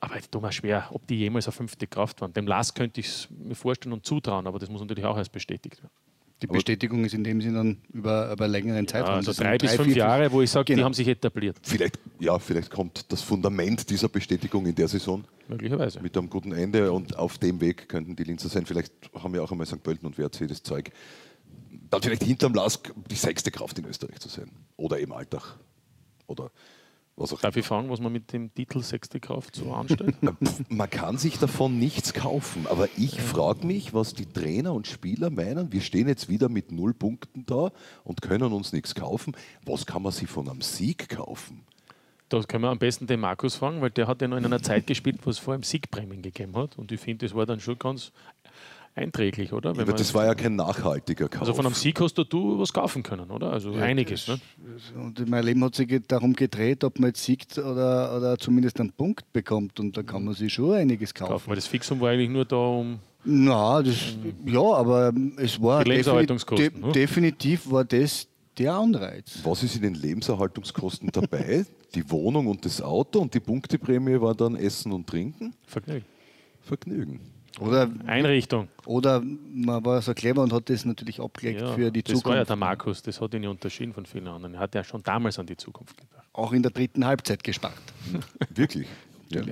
Aber 0.00 0.16
ich 0.16 0.28
tue 0.28 0.42
mir 0.42 0.52
schwer, 0.52 0.88
ob 0.92 1.06
die 1.06 1.16
jemals 1.16 1.46
eine 1.46 1.52
fünfte 1.52 1.86
Kraft 1.86 2.20
waren. 2.20 2.32
Dem 2.32 2.46
Last 2.46 2.74
könnte 2.74 3.00
ich 3.00 3.06
es 3.06 3.28
mir 3.30 3.54
vorstellen 3.54 3.94
und 3.94 4.04
zutrauen, 4.04 4.46
aber 4.46 4.58
das 4.58 4.68
muss 4.68 4.80
natürlich 4.80 5.06
auch 5.06 5.16
erst 5.16 5.32
bestätigt 5.32 5.82
werden. 5.82 6.07
Die 6.40 6.46
Bestätigung 6.46 7.04
ist 7.04 7.14
in 7.14 7.24
dem 7.24 7.40
Sinne 7.40 7.56
dann 7.58 7.78
über, 7.92 8.30
über 8.32 8.46
längeren 8.46 8.86
Zeitraum. 8.86 9.16
also 9.16 9.32
drei 9.32 9.58
bis 9.58 9.72
fünf 9.74 9.96
Jahre, 9.96 10.30
wo 10.30 10.40
ich 10.40 10.50
sage, 10.50 10.66
die 10.66 10.74
Genau. 10.74 10.84
haben 10.84 10.94
sich 10.94 11.08
etabliert. 11.08 11.56
Vielleicht, 11.62 11.98
ja, 12.20 12.38
vielleicht 12.38 12.70
kommt 12.70 13.10
das 13.10 13.22
Fundament 13.22 13.90
dieser 13.90 14.08
Bestätigung 14.08 14.64
in 14.66 14.74
der 14.74 14.86
Saison 14.86 15.24
Möglicherweise. 15.48 16.00
mit 16.00 16.16
einem 16.16 16.30
guten 16.30 16.52
Ende 16.52 16.92
und 16.92 17.16
auf 17.18 17.38
dem 17.38 17.60
Weg 17.60 17.88
könnten 17.88 18.14
die 18.14 18.22
Linzer 18.22 18.48
sein. 18.48 18.66
Vielleicht 18.66 18.92
haben 19.14 19.34
wir 19.34 19.42
auch 19.42 19.50
einmal 19.50 19.66
St. 19.66 19.82
Pölten 19.82 20.06
und 20.06 20.16
WRC 20.16 20.46
das 20.46 20.62
Zeug, 20.62 20.92
dann 21.90 22.02
vielleicht 22.02 22.22
hinterm 22.22 22.54
Lask 22.54 22.92
die 23.10 23.16
sechste 23.16 23.50
Kraft 23.50 23.76
in 23.78 23.86
Österreich 23.86 24.20
zu 24.20 24.28
sein. 24.28 24.48
Oder 24.76 25.00
im 25.00 25.10
Alltag. 25.12 25.56
Oder 26.28 26.50
Darf 27.40 27.56
ich 27.56 27.66
fragen, 27.66 27.90
was 27.90 28.00
man 28.00 28.12
mit 28.12 28.32
dem 28.32 28.54
Titel 28.54 28.80
Sechste 28.80 29.18
Kraft 29.18 29.56
so 29.56 29.72
anstellt? 29.72 30.14
Man 30.68 30.88
kann 30.88 31.18
sich 31.18 31.38
davon 31.38 31.76
nichts 31.78 32.14
kaufen, 32.14 32.66
aber 32.68 32.88
ich 32.96 33.20
frage 33.20 33.66
mich, 33.66 33.92
was 33.92 34.14
die 34.14 34.26
Trainer 34.26 34.72
und 34.72 34.86
Spieler 34.86 35.28
meinen. 35.28 35.72
Wir 35.72 35.80
stehen 35.80 36.06
jetzt 36.06 36.28
wieder 36.28 36.48
mit 36.48 36.70
null 36.70 36.94
Punkten 36.94 37.44
da 37.44 37.72
und 38.04 38.22
können 38.22 38.52
uns 38.52 38.72
nichts 38.72 38.94
kaufen. 38.94 39.36
Was 39.64 39.84
kann 39.84 40.02
man 40.02 40.12
sich 40.12 40.28
von 40.28 40.48
einem 40.48 40.62
Sieg 40.62 41.08
kaufen? 41.08 41.62
Da 42.28 42.40
können 42.42 42.64
wir 42.64 42.70
am 42.70 42.78
besten 42.78 43.06
den 43.06 43.20
Markus 43.20 43.56
fragen, 43.56 43.80
weil 43.80 43.90
der 43.90 44.06
hat 44.06 44.20
ja 44.20 44.28
noch 44.28 44.36
in 44.36 44.44
einer 44.44 44.62
Zeit 44.62 44.86
gespielt, 44.86 45.18
wo 45.24 45.30
es 45.30 45.38
vor 45.38 45.54
allem 45.54 45.62
Siegprämien 45.62 46.20
gegeben 46.20 46.54
hat. 46.56 46.76
Und 46.76 46.92
ich 46.92 47.00
finde, 47.00 47.26
das 47.26 47.34
war 47.34 47.46
dann 47.46 47.58
schon 47.58 47.78
ganz 47.78 48.12
einträglich, 48.98 49.52
oder? 49.52 49.76
Wenn 49.76 49.82
Aber 49.82 49.92
das 49.92 50.14
war 50.14 50.26
ja 50.26 50.34
kein 50.34 50.56
nachhaltiger 50.56 51.28
Kauf. 51.28 51.42
also 51.42 51.54
von 51.54 51.66
einem 51.66 51.74
Sieg 51.74 52.00
hast 52.00 52.18
du, 52.18 52.24
du 52.24 52.58
was 52.58 52.72
kaufen 52.72 53.02
können, 53.02 53.30
oder? 53.30 53.52
Also 53.52 53.72
einiges. 53.74 54.28
Ne? 54.28 54.38
Und 54.96 55.28
mein 55.28 55.44
Leben 55.44 55.64
hat 55.64 55.74
sich 55.74 56.02
darum 56.06 56.34
gedreht, 56.34 56.84
ob 56.84 56.98
man 56.98 57.10
jetzt 57.10 57.24
siegt 57.24 57.58
oder, 57.58 58.16
oder 58.16 58.38
zumindest 58.38 58.80
einen 58.80 58.92
Punkt 58.92 59.32
bekommt. 59.32 59.80
Und 59.80 59.96
da 59.96 60.02
kann 60.02 60.24
man 60.24 60.34
sich 60.34 60.52
schon 60.52 60.74
einiges 60.74 61.14
kaufen. 61.14 61.32
Kaufen. 61.32 61.48
Weil 61.48 61.56
das 61.56 61.66
Fixum 61.66 62.00
war 62.00 62.10
eigentlich 62.10 62.30
nur 62.30 62.44
da, 62.44 62.56
um. 62.56 62.98
Na, 63.24 63.82
das, 63.82 64.16
ja, 64.46 64.60
aber 64.60 65.12
es 65.36 65.60
war 65.60 65.84
Die 65.84 65.90
Lebenserhaltungskosten, 65.90 66.80
ne? 66.80 66.92
definitiv 66.92 67.70
war 67.70 67.84
das 67.84 68.28
der 68.56 68.74
Anreiz. 68.74 69.40
Was 69.44 69.62
ist 69.62 69.76
in 69.76 69.82
den 69.82 69.94
Lebenserhaltungskosten 69.94 71.10
dabei? 71.12 71.64
die 71.94 72.10
Wohnung 72.10 72.46
und 72.46 72.64
das 72.64 72.82
Auto 72.82 73.20
und 73.20 73.34
die 73.34 73.40
Punkteprämie 73.40 74.20
war 74.20 74.34
dann 74.34 74.56
Essen 74.56 74.92
und 74.92 75.06
Trinken? 75.06 75.54
Vergnügen. 75.66 76.04
Vergnügen. 76.60 77.20
Oder, 77.60 77.90
Einrichtung. 78.06 78.68
oder 78.86 79.20
man 79.20 79.84
war 79.84 80.00
so 80.02 80.14
clever 80.14 80.42
und 80.42 80.52
hat 80.52 80.70
das 80.70 80.84
natürlich 80.84 81.20
abgelegt 81.20 81.60
Ja, 81.60 81.74
für 81.74 81.90
die 81.90 82.02
das 82.02 82.12
war 82.12 82.16
ja 82.16 82.22
Zukunft. 82.22 82.48
der 82.50 82.56
Markus, 82.56 83.02
das 83.02 83.20
hat 83.20 83.34
ihn 83.34 83.42
ja 83.42 83.50
unterschieden 83.50 83.92
von 83.92 84.06
vielen 84.06 84.28
anderen. 84.28 84.54
Er 84.54 84.60
hat 84.60 84.74
ja 84.74 84.84
schon 84.84 85.02
damals 85.02 85.38
an 85.38 85.46
die 85.46 85.56
Zukunft 85.56 85.96
gedacht. 85.96 86.26
Auch 86.32 86.52
in 86.52 86.62
der 86.62 86.70
dritten 86.70 87.04
Halbzeit 87.04 87.42
gespart. 87.42 87.74
Wirklich. 88.54 88.86
Ja. 89.30 89.42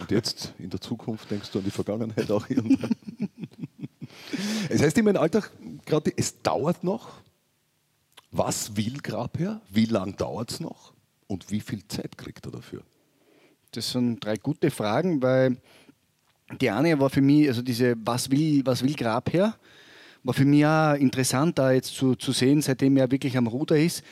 Und 0.00 0.10
jetzt 0.10 0.54
in 0.58 0.70
der 0.70 0.80
Zukunft 0.80 1.30
denkst 1.30 1.50
du 1.50 1.58
an 1.58 1.64
die 1.64 1.70
Vergangenheit 1.70 2.30
auch 2.30 2.48
irgendwann. 2.48 2.96
es 4.68 4.82
heißt 4.82 4.96
immer 4.98 5.10
im 5.10 5.16
Alltag, 5.16 5.50
gerade 5.84 6.12
es 6.16 6.42
dauert 6.42 6.82
noch. 6.82 7.10
Was 8.30 8.76
will 8.76 8.98
Grabherr? 9.02 9.60
Wie 9.68 9.84
lang 9.84 10.16
dauert 10.16 10.50
es 10.52 10.60
noch? 10.60 10.94
Und 11.26 11.50
wie 11.50 11.60
viel 11.60 11.86
Zeit 11.86 12.16
kriegt 12.16 12.46
er 12.46 12.52
dafür? 12.52 12.82
Das 13.72 13.92
sind 13.92 14.24
drei 14.24 14.36
gute 14.36 14.70
Fragen, 14.70 15.22
weil 15.22 15.58
die 16.60 16.70
eine 16.70 16.98
war 16.98 17.10
für 17.10 17.22
mich, 17.22 17.48
also 17.48 17.62
diese 17.62 17.94
Was 18.04 18.30
will, 18.30 18.62
was 18.64 18.82
will 18.82 18.94
Grabherr, 18.94 19.56
war 20.22 20.34
für 20.34 20.44
mich 20.44 20.64
auch 20.64 20.94
interessant, 20.94 21.58
da 21.58 21.72
jetzt 21.72 21.94
zu, 21.94 22.14
zu 22.14 22.32
sehen, 22.32 22.62
seitdem 22.62 22.96
er 22.96 23.10
wirklich 23.10 23.36
am 23.36 23.46
Ruder 23.46 23.76
ist. 23.76 24.04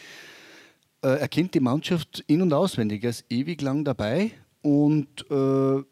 Äh, 1.02 1.20
er 1.20 1.28
kennt 1.28 1.54
die 1.54 1.60
Mannschaft 1.60 2.24
in- 2.26 2.42
und 2.42 2.52
auswendig. 2.52 3.04
Er 3.04 3.10
ist 3.10 3.24
ewig 3.30 3.62
lang 3.62 3.84
dabei 3.84 4.32
und 4.62 5.30
äh, 5.30 5.82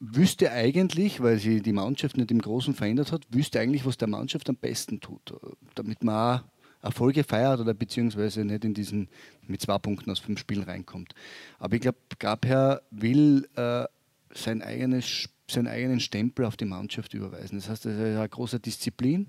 wüsste 0.00 0.52
eigentlich, 0.52 1.20
weil 1.20 1.38
sie 1.38 1.60
die 1.60 1.72
Mannschaft 1.72 2.16
nicht 2.16 2.30
im 2.30 2.40
Großen 2.40 2.74
verändert 2.74 3.12
hat, 3.12 3.22
wüsste 3.30 3.60
eigentlich, 3.60 3.84
was 3.84 3.96
der 3.96 4.08
Mannschaft 4.08 4.48
am 4.48 4.56
besten 4.56 5.00
tut, 5.00 5.34
damit 5.74 6.04
man 6.04 6.40
auch 6.40 6.44
Erfolge 6.80 7.24
feiert 7.24 7.60
oder 7.60 7.74
beziehungsweise 7.74 8.44
nicht 8.44 8.64
in 8.64 8.74
diesen 8.74 9.08
mit 9.46 9.60
zwei 9.60 9.78
Punkten 9.78 10.10
aus 10.10 10.20
fünf 10.20 10.38
Spielen 10.38 10.62
reinkommt. 10.62 11.14
Aber 11.58 11.74
ich 11.74 11.80
glaube, 11.80 11.98
Grabherr 12.18 12.82
will 12.90 13.48
äh, 13.56 13.84
sein 14.32 14.62
eigenes, 14.62 15.28
seinen 15.50 15.68
eigenen 15.68 16.00
Stempel 16.00 16.44
auf 16.44 16.56
die 16.56 16.64
Mannschaft 16.64 17.14
überweisen. 17.14 17.58
Das 17.58 17.68
heißt, 17.68 17.86
es 17.86 17.94
ist 17.94 18.00
eine 18.00 18.28
große 18.28 18.60
Disziplin 18.60 19.28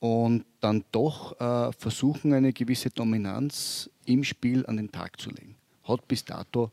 und 0.00 0.44
dann 0.60 0.84
doch 0.92 1.38
äh, 1.40 1.72
versuchen, 1.72 2.32
eine 2.32 2.52
gewisse 2.52 2.90
Dominanz 2.90 3.90
im 4.04 4.24
Spiel 4.24 4.64
an 4.66 4.76
den 4.76 4.92
Tag 4.92 5.20
zu 5.20 5.30
legen. 5.30 5.56
Hat 5.84 6.06
bis 6.08 6.24
dato 6.24 6.70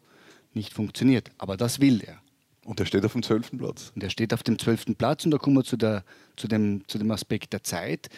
nicht 0.53 0.73
funktioniert, 0.73 1.31
aber 1.37 1.57
das 1.57 1.79
will 1.79 2.01
er. 2.05 2.21
Und 2.65 2.79
er 2.79 2.85
steht 2.85 3.05
auf 3.05 3.13
dem 3.13 3.21
12. 3.21 3.51
Platz. 3.57 3.91
Und 3.93 4.03
er 4.03 4.09
steht 4.09 4.33
auf 4.33 4.41
dem 4.41 4.57
12. 4.57 4.97
Platz 4.97 5.25
und 5.25 5.31
da 5.31 5.37
kommen 5.37 5.55
wir 5.55 5.63
zu, 5.63 5.77
der, 5.77 6.03
zu, 6.35 6.47
dem, 6.47 6.81
zu 6.87 6.97
dem 6.97 7.11
Aspekt 7.11 7.53
der 7.53 7.63
Zeit. 7.63 8.09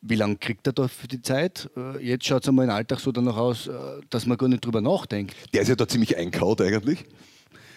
Wie 0.00 0.16
lange 0.16 0.36
kriegt 0.36 0.66
er 0.66 0.72
da 0.72 0.88
für 0.88 1.06
die 1.06 1.22
Zeit? 1.22 1.70
Äh, 1.76 2.04
jetzt 2.04 2.26
schaut 2.26 2.42
es 2.42 2.48
einmal 2.48 2.64
im 2.64 2.72
Alltag 2.72 2.98
so 2.98 3.12
danach 3.12 3.36
aus, 3.36 3.68
äh, 3.68 3.72
dass 4.10 4.26
man 4.26 4.36
gar 4.36 4.48
nicht 4.48 4.64
drüber 4.64 4.80
nachdenkt. 4.80 5.36
Der 5.54 5.62
ist 5.62 5.68
ja 5.68 5.76
da 5.76 5.86
ziemlich 5.86 6.16
einkaut 6.16 6.60
eigentlich. 6.60 7.04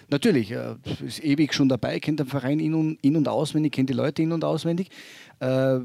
Natürlich, 0.09 0.51
er 0.51 0.77
ist 1.05 1.23
ewig 1.23 1.53
schon 1.53 1.69
dabei, 1.69 1.99
kennt 1.99 2.19
den 2.19 2.27
Verein 2.27 2.59
in 2.59 2.73
und, 2.73 2.97
in 3.01 3.15
und 3.15 3.27
auswendig, 3.27 3.73
kennt 3.73 3.89
die 3.89 3.93
Leute 3.93 4.21
in 4.21 4.31
und 4.31 4.43
auswendig. 4.43 4.89
Äh, 5.39 5.79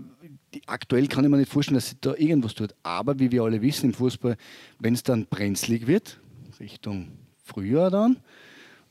die, 0.54 0.62
aktuell 0.66 1.06
kann 1.06 1.24
ich 1.24 1.30
mir 1.30 1.38
nicht 1.38 1.50
vorstellen, 1.50 1.76
dass 1.76 1.88
sich 1.88 2.00
da 2.00 2.14
irgendwas 2.14 2.54
tut. 2.54 2.74
Aber 2.82 3.18
wie 3.18 3.30
wir 3.30 3.42
alle 3.42 3.62
wissen 3.62 3.86
im 3.86 3.94
Fußball, 3.94 4.36
wenn 4.78 4.94
es 4.94 5.02
dann 5.02 5.26
brenzlig 5.26 5.86
wird, 5.86 6.20
Richtung 6.58 7.08
Frühjahr 7.42 7.90
dann, 7.90 8.18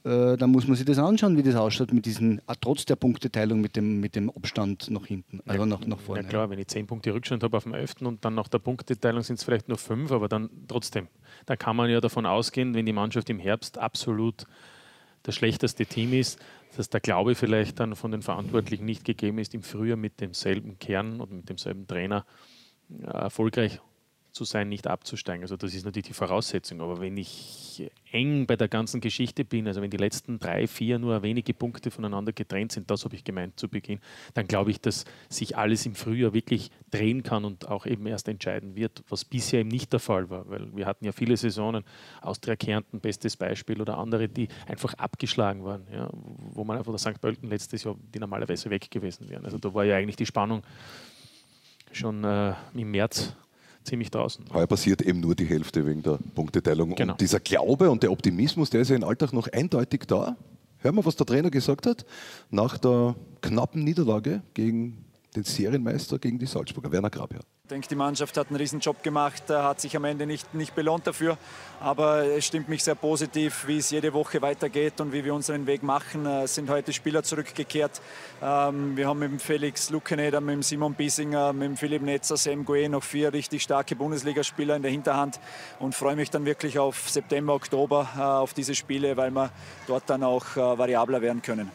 äh, 0.03 0.37
dann 0.37 0.49
muss 0.49 0.65
man 0.65 0.77
sich 0.77 0.85
das 0.85 0.97
anschauen, 0.97 1.37
wie 1.37 1.43
das 1.43 1.55
ausschaut 1.55 1.91
mit 1.91 2.05
diesen, 2.05 2.41
ah, 2.47 2.55
trotz 2.59 2.85
der 2.85 2.95
Punkteteilung 2.95 3.59
mit 3.59 3.75
dem, 3.75 3.99
mit 3.99 4.15
dem 4.15 4.29
Abstand 4.29 4.89
nach 4.89 5.05
hinten, 5.05 5.41
also 5.45 5.65
nach, 5.65 5.85
nach 5.85 5.99
vorne. 5.99 6.23
Ja 6.23 6.27
klar, 6.27 6.49
wenn 6.49 6.57
ich 6.57 6.67
zehn 6.67 6.87
Punkte 6.87 7.13
Rückstand 7.13 7.43
habe 7.43 7.57
auf 7.57 7.63
dem 7.63 7.73
11. 7.73 7.95
und 8.01 8.23
dann 8.23 8.35
nach 8.35 8.47
der 8.47 8.59
Punkteteilung 8.59 9.23
sind 9.23 9.39
es 9.39 9.43
vielleicht 9.43 9.67
nur 9.67 9.77
fünf, 9.77 10.11
aber 10.11 10.29
dann 10.29 10.49
trotzdem, 10.67 11.07
da 11.45 11.57
kann 11.57 11.75
man 11.75 11.89
ja 11.89 11.99
davon 11.99 12.25
ausgehen, 12.25 12.73
wenn 12.73 12.85
die 12.85 12.93
Mannschaft 12.93 13.29
im 13.29 13.39
Herbst 13.39 13.77
absolut 13.77 14.45
das 15.23 15.35
schlechteste 15.35 15.85
Team 15.85 16.13
ist, 16.13 16.39
dass 16.77 16.89
der 16.89 16.99
Glaube 16.99 17.35
vielleicht 17.35 17.79
dann 17.79 17.95
von 17.95 18.11
den 18.11 18.21
Verantwortlichen 18.21 18.85
nicht 18.85 19.05
gegeben 19.05 19.39
ist, 19.39 19.53
im 19.53 19.63
Frühjahr 19.63 19.97
mit 19.97 20.19
demselben 20.19 20.79
Kern 20.79 21.19
und 21.19 21.31
mit 21.31 21.49
demselben 21.49 21.87
Trainer 21.87 22.25
äh, 22.89 23.05
erfolgreich 23.05 23.79
zu 24.39 24.45
sein, 24.45 24.69
nicht 24.69 24.87
abzusteigen. 24.87 25.43
Also 25.43 25.57
das 25.57 25.73
ist 25.73 25.83
natürlich 25.83 26.07
die 26.07 26.13
Voraussetzung. 26.13 26.79
Aber 26.79 27.01
wenn 27.01 27.17
ich 27.17 27.89
eng 28.13 28.47
bei 28.47 28.55
der 28.55 28.69
ganzen 28.69 29.01
Geschichte 29.01 29.43
bin, 29.43 29.67
also 29.67 29.81
wenn 29.81 29.89
die 29.89 29.97
letzten 29.97 30.39
drei, 30.39 30.65
vier 30.65 30.97
nur 30.97 31.21
wenige 31.23 31.53
Punkte 31.53 31.91
voneinander 31.91 32.31
getrennt 32.31 32.71
sind, 32.71 32.89
das 32.89 33.03
habe 33.03 33.15
ich 33.15 33.25
gemeint 33.25 33.59
zu 33.59 33.67
Beginn, 33.67 33.99
dann 34.35 34.47
glaube 34.47 34.71
ich, 34.71 34.79
dass 34.79 35.03
sich 35.27 35.57
alles 35.57 35.85
im 35.85 35.93
Frühjahr 35.93 36.33
wirklich 36.33 36.71
drehen 36.89 37.21
kann 37.21 37.43
und 37.43 37.67
auch 37.67 37.85
eben 37.85 38.05
erst 38.07 38.29
entscheiden 38.29 38.77
wird, 38.77 39.03
was 39.09 39.25
bisher 39.25 39.59
eben 39.59 39.69
nicht 39.69 39.91
der 39.91 39.99
Fall 39.99 40.29
war. 40.29 40.49
Weil 40.49 40.73
wir 40.73 40.85
hatten 40.85 41.03
ja 41.03 41.11
viele 41.11 41.35
Saisonen, 41.35 41.83
Austria 42.21 42.55
Kärnten, 42.55 43.01
bestes 43.01 43.35
Beispiel, 43.35 43.81
oder 43.81 43.97
andere, 43.97 44.29
die 44.29 44.47
einfach 44.67 44.93
abgeschlagen 44.93 45.65
waren, 45.65 45.85
ja, 45.91 46.09
wo 46.13 46.63
man 46.63 46.77
einfach 46.77 46.93
der 46.93 46.99
St. 46.99 47.19
Pölten 47.19 47.49
letztes 47.49 47.83
Jahr, 47.83 47.97
die 48.13 48.19
normalerweise 48.19 48.69
weg 48.69 48.89
gewesen 48.89 49.27
wären. 49.27 49.43
Also 49.43 49.57
da 49.57 49.73
war 49.73 49.83
ja 49.83 49.97
eigentlich 49.97 50.15
die 50.15 50.25
Spannung 50.25 50.63
schon 51.91 52.23
äh, 52.23 52.53
im 52.73 52.91
März 52.91 53.35
ziemlich 53.89 54.11
draußen. 54.11 54.45
Heuer 54.53 54.67
passiert 54.67 55.01
eben 55.01 55.19
nur 55.19 55.35
die 55.35 55.45
Hälfte 55.45 55.85
wegen 55.85 56.01
der 56.01 56.19
Punkteteilung. 56.35 56.95
Genau. 56.95 57.13
Und 57.13 57.21
dieser 57.21 57.39
Glaube 57.39 57.89
und 57.89 58.03
der 58.03 58.11
Optimismus, 58.11 58.69
der 58.69 58.81
ist 58.81 58.89
ja 58.89 58.95
im 58.95 59.03
Alltag 59.03 59.33
noch 59.33 59.47
eindeutig 59.51 60.01
da. 60.07 60.37
Hören 60.77 60.95
wir, 60.95 61.05
was 61.05 61.15
der 61.15 61.25
Trainer 61.25 61.49
gesagt 61.49 61.85
hat 61.85 62.05
nach 62.49 62.77
der 62.77 63.15
knappen 63.41 63.83
Niederlage 63.83 64.41
gegen 64.53 65.03
den 65.35 65.43
Serienmeister, 65.43 66.17
gegen 66.19 66.39
die 66.39 66.45
Salzburger, 66.45 66.91
Werner 66.91 67.09
Grabherr. 67.09 67.41
Ich 67.63 67.69
denke, 67.69 67.87
die 67.87 67.95
Mannschaft 67.95 68.35
hat 68.35 68.47
einen 68.47 68.55
Riesenjob 68.55 69.03
gemacht, 69.03 69.43
hat 69.47 69.79
sich 69.79 69.95
am 69.95 70.03
Ende 70.03 70.25
nicht, 70.25 70.55
nicht 70.55 70.73
belohnt 70.73 71.05
dafür. 71.05 71.37
Aber 71.79 72.23
es 72.23 72.47
stimmt 72.47 72.67
mich 72.67 72.83
sehr 72.83 72.95
positiv, 72.95 73.65
wie 73.67 73.77
es 73.77 73.91
jede 73.91 74.11
Woche 74.11 74.41
weitergeht 74.41 74.99
und 74.99 75.13
wie 75.13 75.23
wir 75.23 75.35
unseren 75.35 75.67
Weg 75.67 75.83
machen. 75.83 76.25
Es 76.25 76.55
sind 76.55 76.67
heute 76.71 76.93
Spieler 76.93 77.21
zurückgekehrt. 77.21 78.01
Ähm, 78.41 78.97
wir 78.97 79.07
haben 79.07 79.19
mit 79.19 79.29
dem 79.29 79.39
Felix 79.39 79.91
Lukeneder, 79.91 80.41
mit 80.41 80.55
dem 80.55 80.63
Simon 80.63 80.95
Biesinger, 80.95 81.53
mit 81.53 81.67
dem 81.67 81.77
Philipp 81.77 82.01
Netzer, 82.01 82.37
Sam 82.37 82.65
Gue 82.65 82.89
noch 82.89 83.03
vier 83.03 83.31
richtig 83.31 83.61
starke 83.61 83.95
Bundesligaspieler 83.95 84.75
in 84.75 84.81
der 84.81 84.89
Hinterhand 84.89 85.39
und 85.77 85.93
freue 85.93 86.15
mich 86.15 86.31
dann 86.31 86.45
wirklich 86.45 86.79
auf 86.79 87.07
September, 87.07 87.53
Oktober 87.53 88.09
äh, 88.17 88.21
auf 88.21 88.55
diese 88.55 88.73
Spiele, 88.73 89.15
weil 89.15 89.29
wir 89.29 89.51
dort 89.85 90.09
dann 90.09 90.23
auch 90.23 90.57
äh, 90.57 90.59
variabler 90.59 91.21
werden 91.21 91.43
können. 91.43 91.69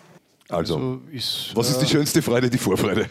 Also, 0.49 0.77
Also 0.77 1.03
ist, 1.13 1.53
was 1.55 1.71
ist 1.71 1.79
die 1.79 1.87
schönste 1.87 2.21
Freude, 2.21 2.51
die 2.51 2.59
Vorfreude? 2.59 3.09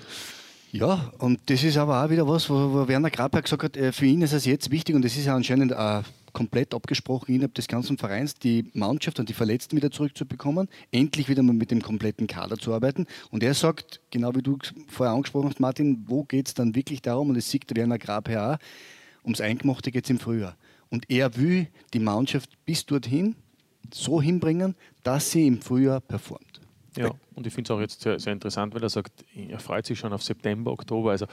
Ja, 0.74 1.14
und 1.20 1.40
das 1.52 1.64
ist 1.64 1.78
aber 1.78 2.04
auch 2.04 2.10
wieder 2.10 2.28
was, 2.28 2.50
wo, 2.50 2.56
wo 2.74 2.88
Werner 2.88 3.12
Grabherr 3.12 3.44
gesagt 3.44 3.62
hat, 3.62 3.78
äh, 3.78 3.92
für 3.92 4.08
ihn 4.08 4.24
ist 4.24 4.34
es 4.34 4.46
jetzt 4.46 4.72
wichtig 4.72 4.96
und 4.96 5.06
das 5.06 5.16
ist 5.16 5.26
ja 5.26 5.36
anscheinend 5.36 5.72
äh, 5.72 6.02
komplett 6.34 6.74
abgesprochen 6.74 7.36
innerhalb 7.36 7.54
des 7.54 7.68
ganzen 7.68 8.00
Vereins, 8.00 8.34
die 8.34 8.72
Mannschaft 8.74 9.20
und 9.20 9.30
die 9.30 9.36
Verletzten 9.36 9.78
wieder 9.78 9.92
zurückzubekommen, 9.92 10.68
endlich 10.92 11.30
wieder 11.30 11.44
mal 11.44 11.54
mit 11.54 11.70
dem 11.70 11.84
kompletten 11.84 12.26
Kader 12.26 12.58
zu 12.58 12.74
arbeiten. 12.74 13.06
Und 13.30 13.44
er 13.44 13.54
sagt, 13.54 14.02
genau 14.10 14.34
wie 14.34 14.42
du 14.42 14.58
vorher 14.88 15.14
angesprochen 15.14 15.50
hast, 15.50 15.60
Martin, 15.60 16.06
wo 16.08 16.24
geht 16.24 16.48
es 16.48 16.56
dann 16.56 16.74
wirklich 16.74 17.04
darum, 17.04 17.30
und 17.30 17.36
das 17.36 17.52
sieht 17.52 17.66
Werner 17.76 18.00
Grabherr 18.00 18.54
auch, 18.54 19.24
ums 19.24 19.42
Eingemachte 19.42 19.92
geht 19.92 20.06
es 20.06 20.10
im 20.10 20.18
Frühjahr. 20.18 20.58
Und 20.90 21.08
er 21.08 21.38
will 21.38 21.68
die 21.94 22.00
Mannschaft 22.00 22.50
bis 22.66 22.84
dorthin 22.84 23.36
so 23.94 24.20
hinbringen, 24.20 24.74
dass 25.04 25.30
sie 25.30 25.46
im 25.46 25.62
Frühjahr 25.62 26.02
performt. 26.02 26.53
Ja, 26.98 27.12
und 27.36 27.48
ich 27.48 27.54
finde 27.54 27.68
es 27.68 27.78
auch 27.78 27.82
jetzt 27.82 28.02
sehr, 28.02 28.20
sehr 28.20 28.34
interessant, 28.34 28.74
weil 28.74 28.84
er 28.84 28.90
sagt, 28.90 29.26
er 29.36 29.60
freut 29.60 29.86
sich 29.86 29.98
schon 29.98 30.14
auf 30.14 30.24
September, 30.24 30.72
Oktober. 30.72 31.12
Also 31.12 31.28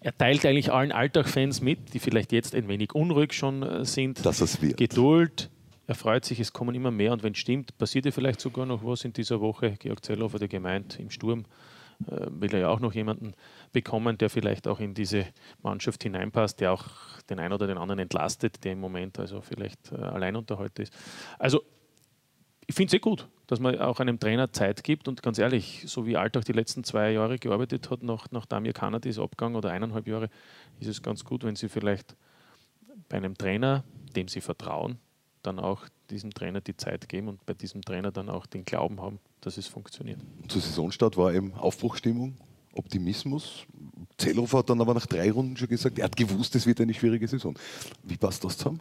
er 0.00 0.16
teilt 0.16 0.44
eigentlich 0.46 0.72
allen 0.72 0.92
Alltag-Fans 0.92 1.60
mit, 1.60 1.94
die 1.94 1.98
vielleicht 1.98 2.32
jetzt 2.32 2.54
ein 2.54 2.68
wenig 2.68 2.94
unruhig 2.94 3.32
schon 3.32 3.62
äh, 3.62 3.84
sind. 3.84 4.24
Dass 4.24 4.40
es 4.40 4.60
wird. 4.62 4.76
Geduld. 4.76 5.50
Er 5.86 5.94
freut 5.96 6.24
sich, 6.24 6.38
es 6.38 6.52
kommen 6.52 6.74
immer 6.76 6.92
mehr 6.92 7.12
und 7.12 7.24
wenn 7.24 7.32
es 7.32 7.38
stimmt, 7.38 7.76
passiert 7.76 8.04
ja 8.04 8.12
vielleicht 8.12 8.40
sogar 8.40 8.64
noch 8.64 8.84
was 8.84 9.04
in 9.04 9.12
dieser 9.12 9.40
Woche. 9.40 9.72
Georg 9.72 10.04
Zellhofer, 10.04 10.38
der 10.38 10.46
gemeint, 10.46 11.00
im 11.00 11.10
Sturm 11.10 11.46
äh, 12.06 12.26
will 12.30 12.54
er 12.54 12.60
ja 12.60 12.68
auch 12.68 12.78
noch 12.78 12.94
jemanden 12.94 13.34
bekommen, 13.72 14.16
der 14.16 14.30
vielleicht 14.30 14.68
auch 14.68 14.78
in 14.78 14.94
diese 14.94 15.26
Mannschaft 15.62 16.04
hineinpasst, 16.04 16.60
der 16.60 16.72
auch 16.72 16.84
den 17.28 17.40
einen 17.40 17.52
oder 17.52 17.66
den 17.66 17.76
anderen 17.76 17.98
entlastet, 17.98 18.62
der 18.62 18.72
im 18.72 18.80
Moment 18.80 19.18
also 19.18 19.40
vielleicht 19.40 19.90
äh, 19.90 19.96
Alleinunterhalter 19.96 20.84
ist. 20.84 20.92
Also 21.40 21.64
ich 22.70 22.76
finde 22.76 22.86
es 22.86 22.94
eh 22.94 23.00
gut, 23.00 23.28
dass 23.48 23.58
man 23.58 23.76
auch 23.80 23.98
einem 23.98 24.20
Trainer 24.20 24.52
Zeit 24.52 24.84
gibt 24.84 25.08
und 25.08 25.24
ganz 25.24 25.38
ehrlich, 25.38 25.82
so 25.86 26.06
wie 26.06 26.16
Alltag 26.16 26.44
die 26.44 26.52
letzten 26.52 26.84
zwei 26.84 27.10
Jahre 27.10 27.36
gearbeitet 27.36 27.90
hat, 27.90 28.04
nach, 28.04 28.30
nach 28.30 28.46
Damir 28.46 28.72
Kanadis 28.72 29.18
Abgang 29.18 29.56
oder 29.56 29.70
eineinhalb 29.70 30.06
Jahre, 30.06 30.30
ist 30.78 30.86
es 30.86 31.02
ganz 31.02 31.24
gut, 31.24 31.42
wenn 31.42 31.56
Sie 31.56 31.68
vielleicht 31.68 32.14
bei 33.08 33.16
einem 33.16 33.36
Trainer, 33.36 33.82
dem 34.14 34.28
Sie 34.28 34.40
vertrauen, 34.40 34.98
dann 35.42 35.58
auch 35.58 35.88
diesem 36.10 36.32
Trainer 36.32 36.60
die 36.60 36.76
Zeit 36.76 37.08
geben 37.08 37.26
und 37.26 37.44
bei 37.44 37.54
diesem 37.54 37.82
Trainer 37.82 38.12
dann 38.12 38.28
auch 38.28 38.46
den 38.46 38.64
Glauben 38.64 39.00
haben, 39.00 39.18
dass 39.40 39.58
es 39.58 39.66
funktioniert. 39.66 40.20
Zur 40.46 40.60
Saisonstart 40.60 41.16
war 41.16 41.34
eben 41.34 41.52
Aufbruchstimmung, 41.54 42.36
Optimismus. 42.74 43.66
Zellhofer 44.16 44.58
hat 44.58 44.70
dann 44.70 44.80
aber 44.80 44.94
nach 44.94 45.06
drei 45.06 45.32
Runden 45.32 45.56
schon 45.56 45.66
gesagt, 45.66 45.98
er 45.98 46.04
hat 46.04 46.16
gewusst, 46.16 46.54
es 46.54 46.66
wird 46.66 46.80
eine 46.80 46.94
schwierige 46.94 47.26
Saison. 47.26 47.58
Wie 48.04 48.16
passt 48.16 48.44
das 48.44 48.56
zusammen? 48.56 48.80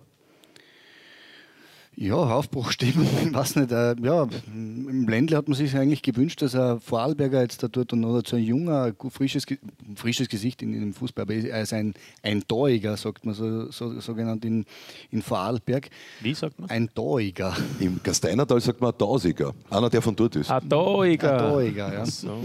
Ja, 2.01 2.15
Aufbruchstimmung, 2.15 3.09
ich 3.25 3.33
weiß 3.33 3.57
nicht. 3.57 3.73
Äh, 3.73 3.93
ja, 4.01 4.25
Im 4.47 5.05
Ländle 5.09 5.35
hat 5.35 5.49
man 5.49 5.55
sich 5.57 5.75
eigentlich 5.75 6.01
gewünscht, 6.01 6.41
dass 6.41 6.55
ein 6.55 6.79
Vorarlberger 6.79 7.41
jetzt 7.41 7.61
da 7.61 7.67
tut 7.67 7.91
und 7.91 8.05
oder 8.05 8.21
so 8.25 8.37
ein 8.37 8.43
junger, 8.43 8.93
frisches, 9.09 9.45
frisches 9.95 10.29
Gesicht 10.29 10.61
in, 10.61 10.73
in 10.73 10.79
dem 10.79 10.93
Fußball, 10.93 11.23
aber 11.23 11.33
er 11.33 11.61
ist 11.61 11.73
ein, 11.73 11.93
ein 12.23 12.47
Torjäger, 12.47 12.95
sagt 12.95 13.25
man 13.25 13.35
so, 13.35 13.69
so, 13.69 13.99
so 13.99 14.15
genannt 14.15 14.45
in, 14.45 14.65
in 15.11 15.21
Vorarlberg. 15.21 15.89
Wie 16.21 16.33
sagt 16.33 16.57
man? 16.57 16.69
Ein 16.69 16.89
Torjäger. 16.93 17.53
Im 17.81 17.99
Gasteinertal 18.01 18.61
sagt 18.61 18.79
man 18.79 18.93
ein 18.93 18.97
Tausiger, 18.97 19.53
einer, 19.69 19.89
der 19.89 20.01
von 20.01 20.15
dort 20.15 20.37
ist. 20.37 20.49
Ein 20.49 20.69
Torjäger. 20.69 21.33
Ein 21.33 21.51
Torjäger, 21.51 21.93
ja. 21.95 22.05
So, 22.05 22.37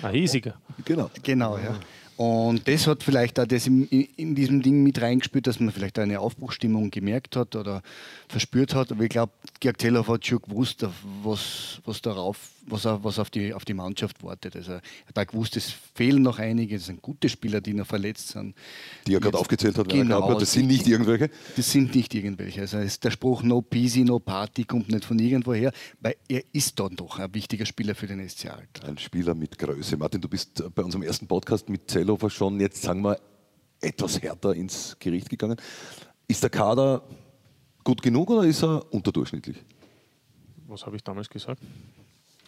ein 0.00 0.14
hiesiger. 0.14 0.54
Genau. 0.82 1.10
Genau, 1.22 1.58
ja. 1.58 1.78
Und 2.16 2.68
das 2.68 2.86
hat 2.86 3.02
vielleicht 3.02 3.40
auch 3.40 3.46
das 3.46 3.66
in, 3.66 3.88
in 3.88 4.34
diesem 4.34 4.62
Ding 4.62 4.82
mit 4.82 5.00
reingespielt, 5.02 5.46
dass 5.46 5.58
man 5.58 5.72
vielleicht 5.72 5.98
eine 5.98 6.20
Aufbruchstimmung 6.20 6.90
gemerkt 6.90 7.34
hat 7.34 7.56
oder 7.56 7.82
verspürt 8.28 8.74
hat. 8.74 8.92
Aber 8.92 9.02
ich 9.02 9.10
glaube, 9.10 9.32
Georg 9.58 9.80
Zellhoff 9.80 10.08
hat 10.08 10.24
schon 10.24 10.40
gewusst, 10.40 10.86
was, 11.22 11.80
was 11.84 12.00
darauf 12.00 12.38
was, 12.66 12.84
was 12.84 13.18
auf, 13.18 13.30
die, 13.30 13.52
auf 13.52 13.64
die 13.64 13.74
Mannschaft 13.74 14.22
wartet. 14.22 14.56
Also, 14.56 14.72
er 14.72 14.82
hat 15.08 15.18
auch 15.18 15.26
gewusst, 15.26 15.56
es 15.56 15.70
fehlen 15.94 16.22
noch 16.22 16.38
einige, 16.38 16.76
das 16.76 16.86
sind 16.86 17.02
gute 17.02 17.28
Spieler, 17.28 17.60
die 17.60 17.74
noch 17.74 17.86
verletzt 17.86 18.28
sind. 18.28 18.54
Die 19.06 19.14
er 19.14 19.20
gerade 19.20 19.38
aufgezählt 19.38 19.76
hat, 19.78 19.88
genau, 19.88 20.22
aber 20.22 20.38
das 20.38 20.52
sind 20.52 20.66
nicht 20.66 20.86
irgendwelche. 20.86 21.30
Das 21.56 21.70
sind 21.70 21.94
nicht 21.94 22.14
irgendwelche. 22.14 22.62
Also 22.62 22.78
der 22.78 23.10
Spruch 23.10 23.42
No 23.42 23.62
Peasy, 23.62 24.04
No 24.04 24.18
Party 24.18 24.64
kommt 24.64 24.88
nicht 24.88 25.04
von 25.04 25.18
irgendwoher, 25.18 25.72
weil 26.00 26.16
er 26.28 26.42
ist 26.52 26.78
dann 26.80 26.96
doch 26.96 27.18
ein 27.18 27.34
wichtiger 27.34 27.66
Spieler 27.66 27.94
für 27.94 28.06
den 28.06 28.26
SC 28.28 28.46
Alt. 28.46 28.84
Ein 28.84 28.98
Spieler 28.98 29.34
mit 29.34 29.58
Größe. 29.58 29.96
Martin, 29.96 30.20
du 30.20 30.28
bist 30.28 30.62
bei 30.74 30.82
unserem 30.82 31.02
ersten 31.02 31.26
Podcast 31.26 31.68
mit 31.68 31.90
Zellhofer 31.90 32.30
schon, 32.30 32.60
jetzt 32.60 32.82
sagen 32.82 33.02
wir, 33.02 33.18
etwas 33.80 34.20
härter 34.22 34.54
ins 34.54 34.96
Gericht 34.98 35.28
gegangen. 35.28 35.56
Ist 36.26 36.42
der 36.42 36.50
Kader 36.50 37.02
gut 37.82 38.00
genug 38.02 38.30
oder 38.30 38.44
ist 38.44 38.62
er 38.62 38.92
unterdurchschnittlich? 38.92 39.62
Was 40.66 40.86
habe 40.86 40.96
ich 40.96 41.04
damals 41.04 41.28
gesagt? 41.28 41.60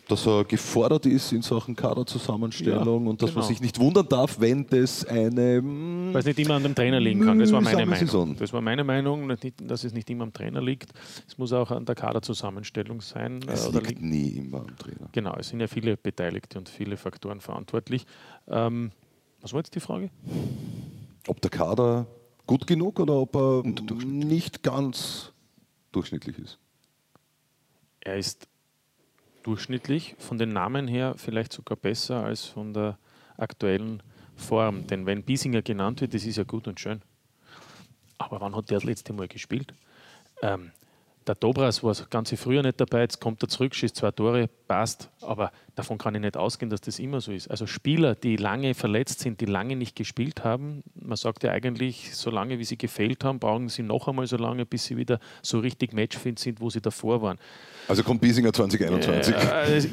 Dass 0.08 0.26
er 0.26 0.44
gefordert 0.44 1.04
ist 1.06 1.32
in 1.32 1.42
Sachen 1.42 1.74
Kaderzusammenstellung 1.74 3.04
ja, 3.04 3.10
und 3.10 3.22
dass 3.22 3.30
genau. 3.30 3.40
man 3.40 3.48
sich 3.48 3.60
nicht 3.60 3.80
wundern 3.80 4.08
darf, 4.08 4.38
wenn 4.38 4.66
das 4.66 5.04
eine. 5.04 5.56
Hm, 5.56 6.10
Weil 6.12 6.20
es 6.20 6.26
nicht 6.26 6.38
immer 6.38 6.54
an 6.54 6.62
dem 6.62 6.74
Trainer 6.74 7.00
liegen 7.00 7.24
kann. 7.24 7.38
Das 7.38 7.50
war 7.50 7.60
meine 7.60 7.86
Meinung. 7.86 8.06
Saison. 8.06 8.36
Das 8.36 8.52
war 8.52 8.60
meine 8.60 8.84
Meinung, 8.84 9.28
dass 9.64 9.84
es 9.84 9.92
nicht 9.92 10.08
immer 10.08 10.24
am 10.24 10.32
Trainer 10.32 10.62
liegt. 10.62 10.92
Es 11.26 11.36
muss 11.38 11.52
auch 11.52 11.70
an 11.72 11.84
der 11.84 11.96
Kaderzusammenstellung 11.96 13.00
sein. 13.00 13.40
Es 13.48 13.70
liegt, 13.72 13.88
liegt 13.88 14.02
nie 14.02 14.28
immer 14.28 14.60
am 14.60 14.76
Trainer. 14.76 15.08
Genau, 15.10 15.34
es 15.38 15.48
sind 15.48 15.60
ja 15.60 15.66
viele 15.66 15.96
Beteiligte 15.96 16.58
und 16.58 16.68
viele 16.68 16.96
Faktoren 16.96 17.40
verantwortlich. 17.40 18.06
Ähm, 18.46 18.92
was 19.40 19.52
war 19.52 19.60
jetzt 19.60 19.74
die 19.74 19.80
Frage? 19.80 20.10
Ob 21.26 21.40
der 21.40 21.50
Kader 21.50 22.06
gut 22.46 22.66
genug 22.66 23.00
oder 23.00 23.14
ob 23.14 23.34
er 23.34 23.62
nicht 23.64 24.62
ganz 24.62 25.32
durchschnittlich 25.90 26.38
ist. 26.38 26.58
Er 28.00 28.18
ist 28.18 28.46
durchschnittlich, 29.46 30.16
von 30.18 30.38
den 30.38 30.52
Namen 30.52 30.88
her 30.88 31.14
vielleicht 31.16 31.52
sogar 31.52 31.76
besser 31.76 32.24
als 32.24 32.44
von 32.44 32.74
der 32.74 32.98
aktuellen 33.36 34.02
Form. 34.34 34.86
Denn 34.86 35.06
wenn 35.06 35.22
Biesinger 35.22 35.62
genannt 35.62 36.00
wird, 36.00 36.14
das 36.14 36.24
ist 36.24 36.36
ja 36.36 36.44
gut 36.44 36.66
und 36.66 36.80
schön. 36.80 37.00
Aber 38.18 38.40
wann 38.40 38.56
hat 38.56 38.70
der 38.70 38.78
das 38.78 38.84
letzte 38.84 39.12
Mal 39.12 39.28
gespielt? 39.28 39.72
Ähm, 40.42 40.72
der 41.26 41.34
Dobras 41.34 41.82
war 41.82 41.90
das 41.90 42.08
ganze 42.08 42.36
früher 42.36 42.62
nicht 42.62 42.80
dabei, 42.80 43.00
jetzt 43.00 43.20
kommt 43.20 43.42
er 43.42 43.48
zurück, 43.48 43.74
schießt 43.74 43.96
zwei 43.96 44.10
Tore, 44.10 44.48
passt. 44.68 45.10
Aber 45.20 45.50
davon 45.74 45.98
kann 45.98 46.14
ich 46.14 46.20
nicht 46.20 46.36
ausgehen, 46.36 46.70
dass 46.70 46.80
das 46.80 46.98
immer 46.98 47.20
so 47.20 47.32
ist. 47.32 47.50
Also 47.50 47.66
Spieler, 47.66 48.14
die 48.14 48.36
lange 48.36 48.74
verletzt 48.74 49.20
sind, 49.20 49.40
die 49.40 49.46
lange 49.46 49.76
nicht 49.76 49.96
gespielt 49.96 50.44
haben, 50.44 50.82
man 50.94 51.16
sagt 51.16 51.42
ja 51.42 51.52
eigentlich, 51.52 52.16
so 52.16 52.30
lange 52.30 52.58
wie 52.58 52.64
sie 52.64 52.78
gefehlt 52.78 53.24
haben, 53.24 53.38
brauchen 53.38 53.68
sie 53.68 53.82
noch 53.82 54.08
einmal 54.08 54.26
so 54.26 54.36
lange, 54.36 54.66
bis 54.66 54.84
sie 54.84 54.96
wieder 54.96 55.18
so 55.42 55.58
richtig 55.58 55.92
matchfit 55.92 56.38
sind, 56.38 56.60
wo 56.60 56.70
sie 56.70 56.80
davor 56.80 57.22
waren. 57.22 57.38
Also 57.88 58.02
kommt 58.02 58.20
Biesinger 58.20 58.52
2021. 58.52 59.34
Äh, 59.34 59.38
also 59.38 59.88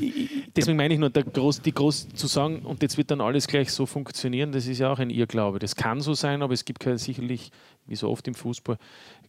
deswegen 0.55 0.77
meine 0.77 0.93
ich 0.93 0.99
nur, 0.99 1.09
der 1.09 1.23
groß, 1.23 1.61
die 1.61 1.73
groß 1.73 2.09
zu 2.09 2.27
sagen, 2.27 2.59
und 2.59 2.81
jetzt 2.81 2.97
wird 2.97 3.11
dann 3.11 3.21
alles 3.21 3.47
gleich 3.47 3.71
so 3.71 3.85
funktionieren, 3.85 4.51
das 4.51 4.67
ist 4.67 4.79
ja 4.79 4.91
auch 4.91 4.99
ein 4.99 5.09
Irrglaube. 5.09 5.59
Das 5.59 5.75
kann 5.75 6.01
so 6.01 6.13
sein, 6.13 6.41
aber 6.41 6.53
es 6.53 6.65
gibt 6.65 6.83
sicherlich, 6.99 7.51
wie 7.85 7.95
so 7.95 8.09
oft 8.09 8.27
im 8.27 8.35
Fußball, 8.35 8.77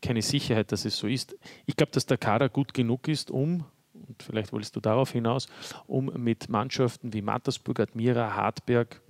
keine 0.01 0.23
Sicherheit, 0.23 0.73
dass 0.73 0.85
es 0.85 0.97
so 0.97 1.07
ist. 1.07 1.37
Ich 1.67 1.77
glaube, 1.77 1.93
dass 1.93 2.07
der 2.07 2.19
Kader 2.19 2.49
gut 2.49 2.75
genug 2.75 3.09
ist, 3.09 3.31
um, 3.31 3.65
und 3.95 4.23
vielleicht 4.23 4.53
wolltest 4.53 4.75
du 4.77 4.81
darauf 4.81 5.13
hinaus, 5.13 5.49
um 5.87 6.07
mit 6.17 6.49
Mannschaften 6.49 7.13
wie 7.13 7.23
Mattersburg, 7.23 7.81
Admira, 7.81 8.35
Hartberg, 8.35 9.01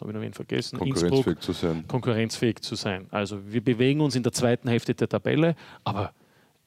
habe 0.00 0.10
ich 0.10 0.14
noch 0.14 0.22
wen 0.22 0.32
vergessen, 0.32 0.78
konkurrenzfähig 0.78 1.26
Innsbruck, 1.26 1.42
zu 1.42 1.52
sein. 1.52 1.84
konkurrenzfähig 1.86 2.60
zu 2.60 2.74
sein. 2.74 3.06
Also 3.10 3.52
wir 3.52 3.62
bewegen 3.62 4.00
uns 4.00 4.16
in 4.16 4.22
der 4.22 4.32
zweiten 4.32 4.68
Hälfte 4.68 4.94
der 4.94 5.08
Tabelle, 5.08 5.54
aber 5.84 6.12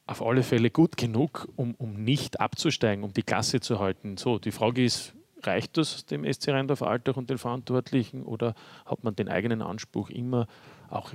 auf 0.06 0.22
alle 0.22 0.44
Fälle 0.44 0.70
gut 0.70 0.96
genug, 0.96 1.50
um, 1.58 1.76
um 1.78 2.04
nicht 2.04 2.40
abzusteigen, 2.40 3.04
um 3.04 3.12
die 3.12 3.24
Klasse 3.24 3.60
zu 3.60 3.80
halten. 3.80 4.16
So, 4.16 4.40
die 4.40 4.52
Frage 4.52 4.84
ist, 4.84 5.14
reicht 5.44 5.78
das 5.78 6.06
dem 6.06 6.32
SC 6.32 6.50
Rheindorf 6.50 6.82
Altach 6.82 7.18
und 7.18 7.30
den 7.30 7.38
Verantwortlichen 7.38 8.24
oder 8.24 8.56
hat 8.86 9.04
man 9.04 9.16
den 9.16 9.28
eigenen 9.28 9.62
Anspruch 9.62 10.10
immer 10.10 10.48
auch 10.90 11.14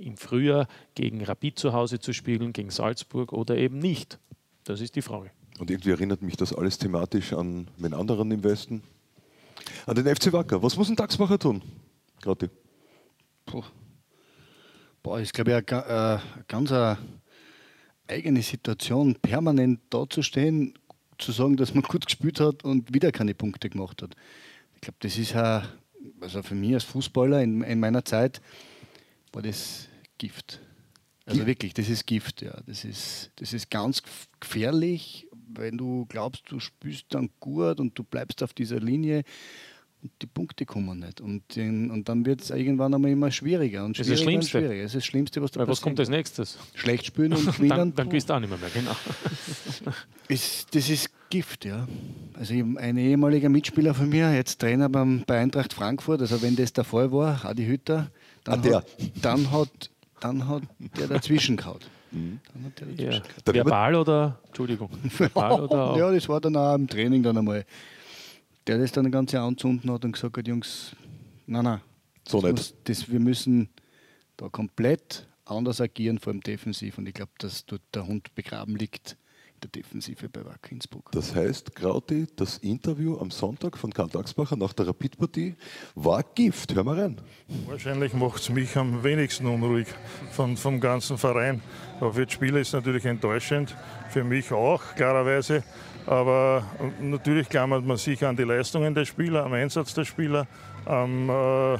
im 0.00 0.16
Frühjahr 0.16 0.68
gegen 0.94 1.22
Rapid 1.24 1.58
zu 1.58 1.72
Hause 1.72 1.98
zu 1.98 2.12
spielen, 2.12 2.52
gegen 2.52 2.70
Salzburg 2.70 3.32
oder 3.32 3.56
eben 3.56 3.78
nicht? 3.78 4.18
Das 4.64 4.80
ist 4.80 4.96
die 4.96 5.02
Frage. 5.02 5.30
Und 5.58 5.70
irgendwie 5.70 5.90
erinnert 5.90 6.22
mich 6.22 6.36
das 6.36 6.52
alles 6.52 6.78
thematisch 6.78 7.32
an 7.32 7.68
den 7.78 7.94
anderen 7.94 8.30
im 8.30 8.44
Westen. 8.44 8.82
An 9.86 9.94
den 9.96 10.06
FC 10.14 10.32
Wacker. 10.32 10.62
Was 10.62 10.76
muss 10.76 10.88
ein 10.88 10.96
Taxmacher 10.96 11.38
tun? 11.38 11.62
Gerade. 12.20 12.50
Boah, 15.02 15.20
ist 15.20 15.32
glaube 15.32 15.50
ich 15.52 15.72
eine, 15.72 16.20
äh, 16.20 16.42
ganz 16.48 16.72
eine 16.72 16.98
eigene 18.08 18.42
Situation, 18.42 19.14
permanent 19.14 19.80
dazustehen, 19.90 20.74
zu 21.18 21.32
sagen, 21.32 21.56
dass 21.56 21.74
man 21.74 21.82
gut 21.88 22.06
gespielt 22.06 22.40
hat 22.40 22.64
und 22.64 22.92
wieder 22.92 23.12
keine 23.12 23.34
Punkte 23.34 23.70
gemacht 23.70 24.02
hat. 24.02 24.14
Ich 24.74 24.80
glaube, 24.80 24.96
das 25.00 25.16
ist 25.16 25.32
ja, 25.32 25.62
also 26.20 26.42
für 26.42 26.54
mich 26.54 26.74
als 26.74 26.84
Fußballer 26.84 27.42
in, 27.42 27.62
in, 27.62 27.80
meiner 27.80 28.04
Zeit 28.04 28.40
war 29.36 29.42
das 29.42 29.86
Gift. 30.16 30.60
Also 31.26 31.46
wirklich, 31.46 31.74
das 31.74 31.90
ist 31.90 32.06
Gift, 32.06 32.40
ja. 32.40 32.58
Das 32.66 32.84
ist, 32.84 33.32
das 33.36 33.52
ist 33.52 33.70
ganz 33.70 34.02
gefährlich, 34.40 35.26
wenn 35.48 35.76
du 35.76 36.06
glaubst, 36.06 36.44
du 36.48 36.58
spielst 36.58 37.06
dann 37.10 37.28
gut 37.38 37.78
und 37.78 37.98
du 37.98 38.02
bleibst 38.02 38.42
auf 38.42 38.54
dieser 38.54 38.80
Linie 38.80 39.24
und 40.02 40.10
die 40.22 40.26
Punkte 40.26 40.64
kommen 40.64 41.00
nicht. 41.00 41.20
Und, 41.20 41.54
den, 41.54 41.90
und 41.90 42.08
dann 42.08 42.24
wird 42.24 42.40
es 42.40 42.50
irgendwann 42.50 42.94
einmal 42.94 43.10
immer 43.10 43.30
schwieriger 43.30 43.84
und 43.84 43.96
schwieriger. 43.96 44.12
Das 44.12 44.20
ist 44.20 44.24
das 44.24 44.30
Schlimmste. 44.30 44.50
schwieriger. 44.58 44.82
Das 44.84 44.90
ist 44.92 44.96
das 44.96 45.04
Schlimmste, 45.04 45.42
was 45.42 45.50
da 45.50 45.68
Was 45.68 45.82
kommt 45.82 46.00
als 46.00 46.08
nächstes? 46.08 46.58
Schlecht 46.74 47.04
spielen 47.04 47.32
und 47.34 47.44
gewinnen. 47.44 47.68
dann, 47.68 47.94
dann 47.94 48.08
gehst 48.08 48.30
du 48.30 48.34
auch 48.34 48.40
nicht 48.40 48.48
mehr, 48.48 48.58
mehr 48.58 48.70
genau. 48.70 48.96
ist, 50.28 50.74
das 50.74 50.88
ist 50.88 51.10
Gift, 51.28 51.66
ja. 51.66 51.86
Also 52.32 52.54
ein 52.54 52.96
ehemaliger 52.96 53.50
Mitspieler 53.50 53.92
von 53.92 54.08
mir, 54.08 54.32
jetzt 54.32 54.60
Trainer 54.60 54.88
beim, 54.88 55.24
bei 55.26 55.40
Eintracht 55.40 55.74
Frankfurt, 55.74 56.22
also 56.22 56.40
wenn 56.40 56.56
das 56.56 56.72
der 56.72 56.84
Fall 56.84 57.12
war, 57.12 57.44
Adi 57.44 57.66
Hütter, 57.66 58.10
dann, 58.46 58.66
ah, 58.66 58.76
hat, 58.76 58.86
dann, 59.22 59.50
hat, 59.50 59.90
dann 60.20 60.48
hat 60.48 60.62
der 60.98 61.08
dazwischen 61.08 61.56
gehauen. 61.56 61.80
Mhm. 62.12 62.40
Ja. 62.96 63.20
Verbal 63.44 63.94
oder, 63.94 64.38
Entschuldigung, 64.46 64.88
verbal 65.18 65.60
oder 65.60 65.96
Ja, 65.98 66.10
das 66.10 66.28
war 66.28 66.40
dann 66.40 66.56
auch 66.56 66.74
im 66.74 66.86
Training 66.88 67.22
dann 67.22 67.36
einmal 67.36 67.64
der 68.66 68.78
das 68.78 68.92
dann 68.92 69.10
ganz 69.10 69.34
anzünden 69.34 69.90
hat 69.90 70.04
und 70.04 70.12
gesagt 70.12 70.36
hat, 70.36 70.48
Jungs, 70.48 70.96
nein, 71.46 71.64
nein, 71.64 71.80
so 72.26 72.40
nicht. 72.40 72.52
Muss, 72.52 72.74
das, 72.84 73.10
wir 73.10 73.20
müssen 73.20 73.68
da 74.36 74.48
komplett 74.48 75.26
anders 75.44 75.80
agieren, 75.80 76.18
vor 76.18 76.32
allem 76.32 76.40
defensiv. 76.40 76.98
Und 76.98 77.06
ich 77.06 77.14
glaube, 77.14 77.32
dass 77.38 77.64
dort 77.66 77.82
der 77.94 78.06
Hund 78.06 78.34
begraben 78.34 78.76
liegt 78.76 79.16
der 79.62 79.70
Defensive 79.70 80.28
bei 80.28 80.44
Wacker 80.44 80.72
Innsbruck. 80.72 81.10
Das 81.12 81.34
heißt, 81.34 81.74
Grauti, 81.74 82.26
das 82.36 82.58
Interview 82.58 83.18
am 83.18 83.30
Sonntag 83.30 83.76
von 83.76 83.92
Karl 83.92 84.08
Dagsbacher 84.08 84.56
nach 84.56 84.72
der 84.72 84.88
Rapid-Partie 84.88 85.54
war 85.94 86.22
Gift. 86.34 86.74
Hör 86.74 86.84
mal 86.84 86.98
rein. 86.98 87.20
Wahrscheinlich 87.66 88.12
macht 88.12 88.40
es 88.40 88.48
mich 88.50 88.76
am 88.76 89.02
wenigsten 89.02 89.46
unruhig 89.46 89.88
von, 90.32 90.56
vom 90.56 90.80
ganzen 90.80 91.18
Verein. 91.18 91.62
Aber 92.00 92.14
für 92.14 92.26
die 92.26 92.32
Spieler 92.32 92.60
ist 92.60 92.68
es 92.68 92.74
natürlich 92.74 93.04
enttäuschend. 93.04 93.74
Für 94.10 94.24
mich 94.24 94.52
auch, 94.52 94.82
klarerweise. 94.94 95.64
Aber 96.06 96.64
natürlich 97.00 97.48
klammert 97.48 97.84
man 97.84 97.96
sich 97.96 98.24
an 98.24 98.36
die 98.36 98.44
Leistungen 98.44 98.94
der 98.94 99.04
Spieler, 99.04 99.44
am 99.44 99.52
Einsatz 99.54 99.92
der 99.92 100.04
Spieler, 100.04 100.46
am 100.84 101.28
äh, 101.28 101.78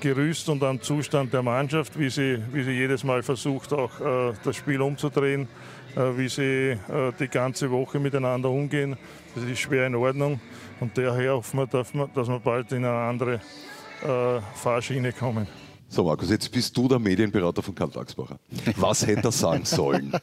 Gerüst 0.00 0.48
und 0.48 0.62
am 0.62 0.80
Zustand 0.80 1.32
der 1.32 1.42
Mannschaft, 1.42 1.98
wie 1.98 2.08
sie, 2.08 2.38
wie 2.52 2.62
sie 2.62 2.72
jedes 2.72 3.04
Mal 3.04 3.22
versucht, 3.22 3.74
auch 3.74 4.00
äh, 4.00 4.32
das 4.42 4.56
Spiel 4.56 4.80
umzudrehen, 4.80 5.42
äh, 5.42 5.46
wie 5.94 6.28
sie 6.28 6.70
äh, 6.70 7.12
die 7.18 7.28
ganze 7.28 7.70
Woche 7.70 7.98
miteinander 7.98 8.50
umgehen. 8.50 8.96
Das 9.34 9.44
ist 9.44 9.60
schwer 9.60 9.86
in 9.86 9.94
Ordnung 9.94 10.40
und 10.80 10.96
daher 10.96 11.34
hoffen 11.34 11.60
wir, 11.60 11.66
dass 11.66 12.28
wir 12.28 12.38
bald 12.38 12.72
in 12.72 12.84
eine 12.84 13.08
andere 13.08 13.40
äh, 14.02 14.40
Fahrschiene 14.54 15.12
kommen. 15.12 15.46
So, 15.88 16.04
Markus, 16.04 16.30
jetzt 16.30 16.50
bist 16.52 16.76
du 16.76 16.86
der 16.86 17.00
Medienberater 17.00 17.62
von 17.62 17.74
Karl 17.74 17.90
Dagsbacher. 17.90 18.38
Was 18.76 19.04
hätte 19.04 19.28
er 19.28 19.32
sagen 19.32 19.64
sollen? 19.64 20.12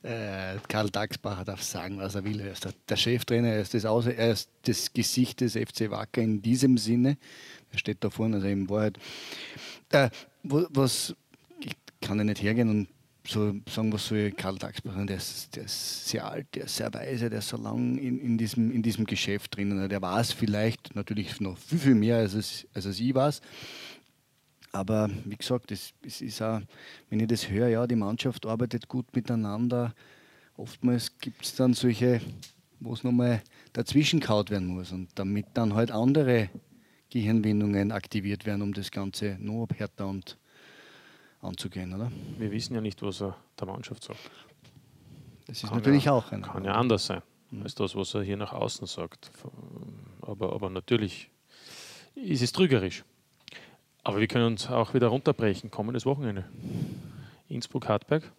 Äh, 0.00 0.58
Karl 0.68 0.90
Dagsbacher 0.90 1.44
darf 1.44 1.60
sagen, 1.60 1.98
was 1.98 2.14
er 2.14 2.22
will. 2.22 2.38
Er 2.38 2.52
ist 2.52 2.64
der, 2.64 2.72
der 2.88 2.94
Cheftrainer, 2.94 3.48
er 3.48 3.60
ist, 3.62 3.74
das 3.74 3.84
Aus 3.84 4.06
er 4.06 4.30
ist 4.30 4.48
das 4.62 4.92
Gesicht 4.92 5.40
des 5.40 5.54
FC 5.54 5.90
Wacker 5.90 6.22
in 6.22 6.40
diesem 6.40 6.78
Sinne. 6.78 7.18
Er 7.72 7.78
steht 7.78 8.04
da 8.04 8.08
vorne, 8.08 8.36
also 8.36 8.46
in 8.46 8.70
Wahrheit. 8.70 8.96
Äh, 9.90 10.10
was, 10.44 11.16
ich 11.60 11.72
kann 12.00 12.18
ja 12.18 12.22
nicht 12.22 12.40
hergehen 12.40 12.70
und 12.70 12.88
so 13.28 13.54
sagen, 13.68 13.92
was 13.92 14.06
soll 14.06 14.30
Karl 14.32 14.56
Dagsbacher, 14.56 15.04
der 15.04 15.16
ist, 15.16 15.54
der 15.54 15.64
ist 15.64 16.08
sehr 16.08 16.26
alt, 16.26 16.46
der 16.54 16.64
ist 16.64 16.76
sehr 16.76 16.92
weise, 16.94 17.28
der 17.28 17.40
ist 17.40 17.48
so 17.48 17.56
lang 17.56 17.98
in, 17.98 18.18
in, 18.18 18.38
diesem, 18.38 18.70
in 18.70 18.82
diesem 18.82 19.04
Geschäft 19.04 19.56
drinnen. 19.56 19.88
Der 19.88 20.00
weiß 20.00 20.32
vielleicht 20.32 20.94
natürlich 20.94 21.40
noch 21.40 21.58
viel, 21.58 21.78
viel 21.78 21.94
mehr, 21.94 22.16
als 22.16 22.34
es, 22.34 22.66
als 22.72 22.86
es 22.86 23.00
ich 23.00 23.14
weiß. 23.14 23.40
Aber 24.72 25.10
wie 25.24 25.36
gesagt, 25.36 25.70
es, 25.72 25.92
es 26.02 26.20
ist 26.20 26.42
auch, 26.42 26.60
wenn 27.10 27.20
ich 27.20 27.28
das 27.28 27.48
höre, 27.48 27.68
ja, 27.68 27.86
die 27.86 27.96
Mannschaft 27.96 28.46
arbeitet 28.46 28.88
gut 28.88 29.14
miteinander. 29.14 29.94
Oftmals 30.56 31.18
gibt 31.18 31.44
es 31.44 31.54
dann 31.54 31.74
solche, 31.74 32.20
wo 32.80 32.92
es 32.92 33.04
nochmal 33.04 33.42
dazwischen 33.72 34.20
kaut 34.20 34.50
werden 34.50 34.68
muss 34.68 34.92
und 34.92 35.10
damit 35.14 35.46
dann 35.54 35.74
halt 35.74 35.90
andere 35.90 36.50
Gehirnwindungen 37.10 37.92
aktiviert 37.92 38.44
werden, 38.44 38.62
um 38.62 38.72
das 38.72 38.90
Ganze 38.90 39.36
noch 39.40 39.68
härter 39.74 40.06
und 40.06 40.36
anzugehen, 41.40 41.94
oder? 41.94 42.10
Wir 42.38 42.50
wissen 42.50 42.74
ja 42.74 42.80
nicht, 42.80 43.02
was 43.02 43.22
er 43.22 43.36
der 43.58 43.66
Mannschaft 43.66 44.04
sagt. 44.04 44.30
Das 45.46 45.62
ist 45.62 45.68
kann 45.68 45.78
natürlich 45.78 46.04
ja, 46.04 46.12
auch 46.12 46.30
ein. 46.32 46.42
Kann 46.42 46.64
ja 46.64 46.72
anders 46.72 47.06
sein. 47.06 47.22
mhm. 47.50 47.62
als 47.62 47.74
das, 47.74 47.94
was 47.96 48.14
er 48.14 48.22
hier 48.22 48.36
nach 48.36 48.52
außen 48.52 48.86
sagt. 48.86 49.30
Aber, 50.20 50.52
aber 50.52 50.70
natürlich 50.70 51.30
ist 52.14 52.42
es 52.42 52.52
trügerisch. 52.52 53.04
Aber 54.04 54.20
wir 54.20 54.26
können 54.26 54.46
uns 54.46 54.68
auch 54.68 54.94
wieder 54.94 55.08
runterbrechen. 55.08 55.70
Kommendes 55.70 56.06
Wochenende. 56.06 56.44
Innsbruck-Hartberg. 57.48 58.30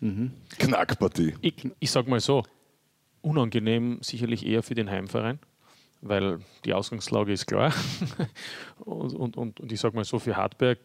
Mhm. 0.00 0.32
Knackpartie. 0.58 1.34
Ich, 1.40 1.54
ich 1.78 1.90
sage 1.90 2.08
mal 2.08 2.20
so, 2.20 2.44
unangenehm 3.20 3.98
sicherlich 4.00 4.46
eher 4.46 4.62
für 4.62 4.74
den 4.74 4.90
Heimverein, 4.90 5.38
weil 6.00 6.40
die 6.64 6.74
Ausgangslage 6.74 7.32
ist 7.32 7.46
klar. 7.46 7.72
und, 8.80 9.14
und, 9.14 9.36
und, 9.36 9.60
und 9.60 9.72
ich 9.72 9.80
sage 9.80 9.96
mal 9.96 10.04
so, 10.04 10.18
für 10.18 10.36
Hartberg 10.36 10.78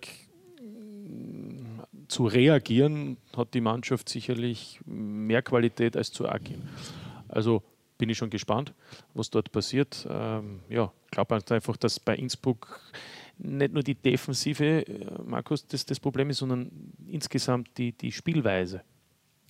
zu 2.08 2.26
reagieren, 2.26 3.18
hat 3.36 3.54
die 3.54 3.62
Mannschaft 3.62 4.08
sicherlich 4.10 4.80
mehr 4.86 5.42
Qualität 5.42 5.98
als 5.98 6.12
zu 6.12 6.30
agieren. 6.30 6.70
Also 7.28 7.64
bin 7.98 8.10
ich 8.10 8.18
schon 8.18 8.30
gespannt, 8.30 8.74
was 9.14 9.30
dort 9.30 9.52
passiert. 9.52 10.08
Ähm, 10.10 10.60
ja, 10.70 10.92
glaube 11.12 11.42
einfach, 11.50 11.78
dass 11.78 12.00
bei 12.00 12.16
Innsbruck 12.16 12.80
nicht 13.38 13.74
nur 13.74 13.84
die 13.84 13.96
Defensive, 13.96 14.86
äh, 14.86 15.06
Markus, 15.26 15.66
das, 15.66 15.86
das 15.86 16.00
Problem 16.00 16.30
ist, 16.30 16.38
sondern 16.38 16.70
insgesamt 17.08 17.78
die, 17.78 17.92
die 17.92 18.12
Spielweise. 18.12 18.82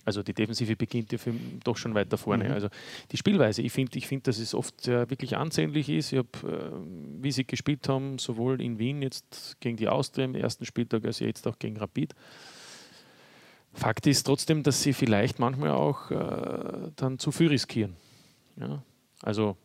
Also 0.04 0.22
die 0.22 0.34
Defensive 0.34 0.76
beginnt 0.76 1.12
ja 1.12 1.18
doch 1.64 1.76
schon 1.76 1.94
weiter 1.94 2.18
vorne. 2.18 2.44
Mhm. 2.44 2.52
Also 2.52 2.68
die 3.10 3.16
Spielweise, 3.16 3.62
ich 3.62 3.72
finde, 3.72 3.96
ich 3.96 4.06
find, 4.06 4.26
dass 4.26 4.38
es 4.38 4.54
oft 4.54 4.86
äh, 4.86 5.08
wirklich 5.08 5.36
ansehnlich 5.36 5.88
ist. 5.88 6.12
Ich 6.12 6.18
habe, 6.18 6.28
äh, 6.46 7.22
wie 7.22 7.32
sie 7.32 7.46
gespielt 7.46 7.88
haben, 7.88 8.18
sowohl 8.18 8.60
in 8.60 8.78
Wien 8.78 9.02
jetzt 9.02 9.56
gegen 9.60 9.76
die 9.76 9.88
Austria 9.88 10.24
im 10.24 10.34
ersten 10.34 10.64
Spieltag, 10.64 11.04
als 11.04 11.20
jetzt 11.20 11.46
auch 11.46 11.58
gegen 11.58 11.76
Rapid. 11.76 12.14
Fakt 13.72 14.06
ist 14.06 14.24
trotzdem, 14.24 14.62
dass 14.62 14.82
sie 14.82 14.92
vielleicht 14.92 15.38
manchmal 15.38 15.70
auch 15.70 16.10
äh, 16.10 16.90
dann 16.96 17.18
zu 17.18 17.32
viel 17.32 17.48
riskieren. 17.48 17.96
Ja? 18.56 18.82
Also 19.22 19.56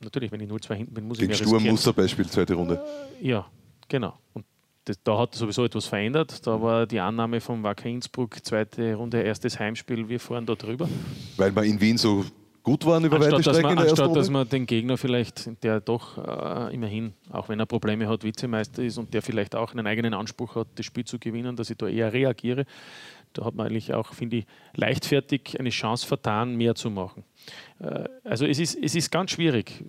natürlich, 0.00 0.32
wenn 0.32 0.40
ich 0.40 0.48
0-2 0.48 0.74
hinten 0.74 0.94
bin, 0.94 1.08
muss 1.08 1.18
gegen 1.18 1.32
ich 1.32 1.40
mehr 1.40 1.48
Sturm 1.48 1.64
Musterbeispiel, 1.64 2.26
zweite 2.28 2.54
Runde. 2.54 2.82
Ja, 3.20 3.46
genau. 3.88 4.18
Und 4.32 4.46
das, 4.86 5.02
da 5.02 5.18
hat 5.18 5.34
sowieso 5.34 5.64
etwas 5.64 5.86
verändert. 5.86 6.46
Da 6.46 6.62
war 6.62 6.86
die 6.86 7.00
Annahme 7.00 7.40
von 7.40 7.62
Wacker 7.62 7.88
Innsbruck, 7.88 8.44
zweite 8.44 8.94
Runde, 8.94 9.20
erstes 9.20 9.58
Heimspiel, 9.58 10.08
wir 10.08 10.20
fahren 10.20 10.46
da 10.46 10.54
drüber. 10.54 10.88
Weil 11.36 11.54
wir 11.54 11.64
in 11.64 11.80
Wien 11.80 11.98
so 11.98 12.24
gut 12.62 12.86
waren 12.86 13.04
über 13.04 13.16
anstatt, 13.16 13.32
weite 13.32 13.42
Strecken 13.42 13.62
man, 13.62 13.70
in 13.72 13.78
der 13.78 13.88
Anstatt, 13.90 14.16
dass 14.16 14.30
man 14.30 14.48
den 14.48 14.64
Gegner 14.64 14.96
vielleicht, 14.96 15.62
der 15.64 15.80
doch 15.80 16.18
äh, 16.18 16.72
immerhin, 16.72 17.14
auch 17.30 17.48
wenn 17.48 17.58
er 17.58 17.66
Probleme 17.66 18.08
hat, 18.08 18.22
Vizemeister 18.22 18.82
ist 18.82 18.96
und 18.96 19.12
der 19.12 19.22
vielleicht 19.22 19.56
auch 19.56 19.72
einen 19.72 19.88
eigenen 19.88 20.14
Anspruch 20.14 20.54
hat, 20.54 20.68
das 20.76 20.86
Spiel 20.86 21.04
zu 21.04 21.18
gewinnen, 21.18 21.56
dass 21.56 21.68
ich 21.68 21.76
da 21.76 21.88
eher 21.88 22.12
reagiere. 22.12 22.64
Da 23.32 23.44
hat 23.44 23.56
man 23.56 23.66
eigentlich 23.66 23.92
auch, 23.92 24.14
finde 24.14 24.38
ich, 24.38 24.46
leichtfertig 24.76 25.58
eine 25.58 25.70
Chance 25.70 26.06
vertan, 26.06 26.54
mehr 26.54 26.76
zu 26.76 26.90
machen. 26.90 27.24
Äh, 27.80 28.04
also 28.22 28.46
es 28.46 28.60
ist, 28.60 28.78
es 28.80 28.94
ist 28.94 29.10
ganz 29.10 29.32
schwierig. 29.32 29.84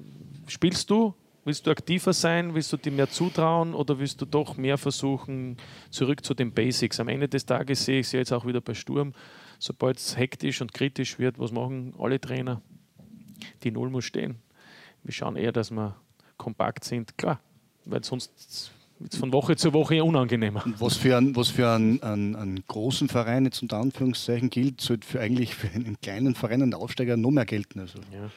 Spielst 0.47 0.89
du 0.89 1.13
Willst 1.47 1.65
du 1.65 1.71
aktiver 1.71 2.11
sein? 2.11 2.53
Willst 2.55 2.73
du 2.73 2.75
dir 2.75 2.91
mehr 2.91 3.09
zutrauen 3.09 3.73
oder 3.73 3.99
willst 3.99 4.19
du 4.19 4.25
doch 4.25 4.57
mehr 4.57 4.77
versuchen, 4.77 5.55
zurück 5.89 6.25
zu 6.25 6.33
den 6.33 6.51
Basics? 6.51 6.99
Am 6.99 7.07
Ende 7.07 7.29
des 7.29 7.45
Tages 7.45 7.85
sehe 7.85 8.01
ich 8.01 8.07
es 8.07 8.11
jetzt 8.11 8.33
auch 8.33 8.45
wieder 8.45 8.59
bei 8.59 8.73
Sturm. 8.73 9.13
Sobald 9.57 9.95
es 9.95 10.17
hektisch 10.17 10.59
und 10.59 10.73
kritisch 10.73 11.19
wird, 11.19 11.39
was 11.39 11.53
machen 11.53 11.93
alle 11.97 12.19
Trainer? 12.19 12.61
Die 13.63 13.71
Null 13.71 13.89
muss 13.89 14.03
stehen. 14.03 14.39
Wir 15.03 15.13
schauen 15.13 15.37
eher, 15.37 15.53
dass 15.53 15.71
wir 15.71 15.95
kompakt 16.35 16.83
sind. 16.83 17.17
Klar, 17.17 17.39
weil 17.85 18.03
sonst 18.03 18.73
wird 18.99 19.13
es 19.13 19.17
von 19.17 19.31
Woche 19.31 19.55
zu 19.55 19.71
Woche 19.71 20.03
unangenehmer. 20.03 20.65
Was 20.79 20.97
für, 20.97 21.15
einen, 21.15 21.33
was 21.37 21.47
für 21.47 21.69
einen, 21.69 22.03
einen, 22.03 22.35
einen, 22.35 22.67
großen 22.67 23.07
Verein 23.07 23.45
jetzt 23.45 23.61
unter 23.61 23.77
Anführungszeichen 23.77 24.49
gilt, 24.49 24.81
sollte 24.81 25.07
für 25.07 25.21
eigentlich 25.21 25.55
für 25.55 25.69
einen 25.69 25.95
kleinen 26.01 26.35
Verein 26.35 26.61
und 26.61 26.75
Aufsteiger 26.75 27.15
noch 27.15 27.31
mehr 27.31 27.45
gelten. 27.45 27.79
Also. 27.79 27.99
Ja. 28.11 28.29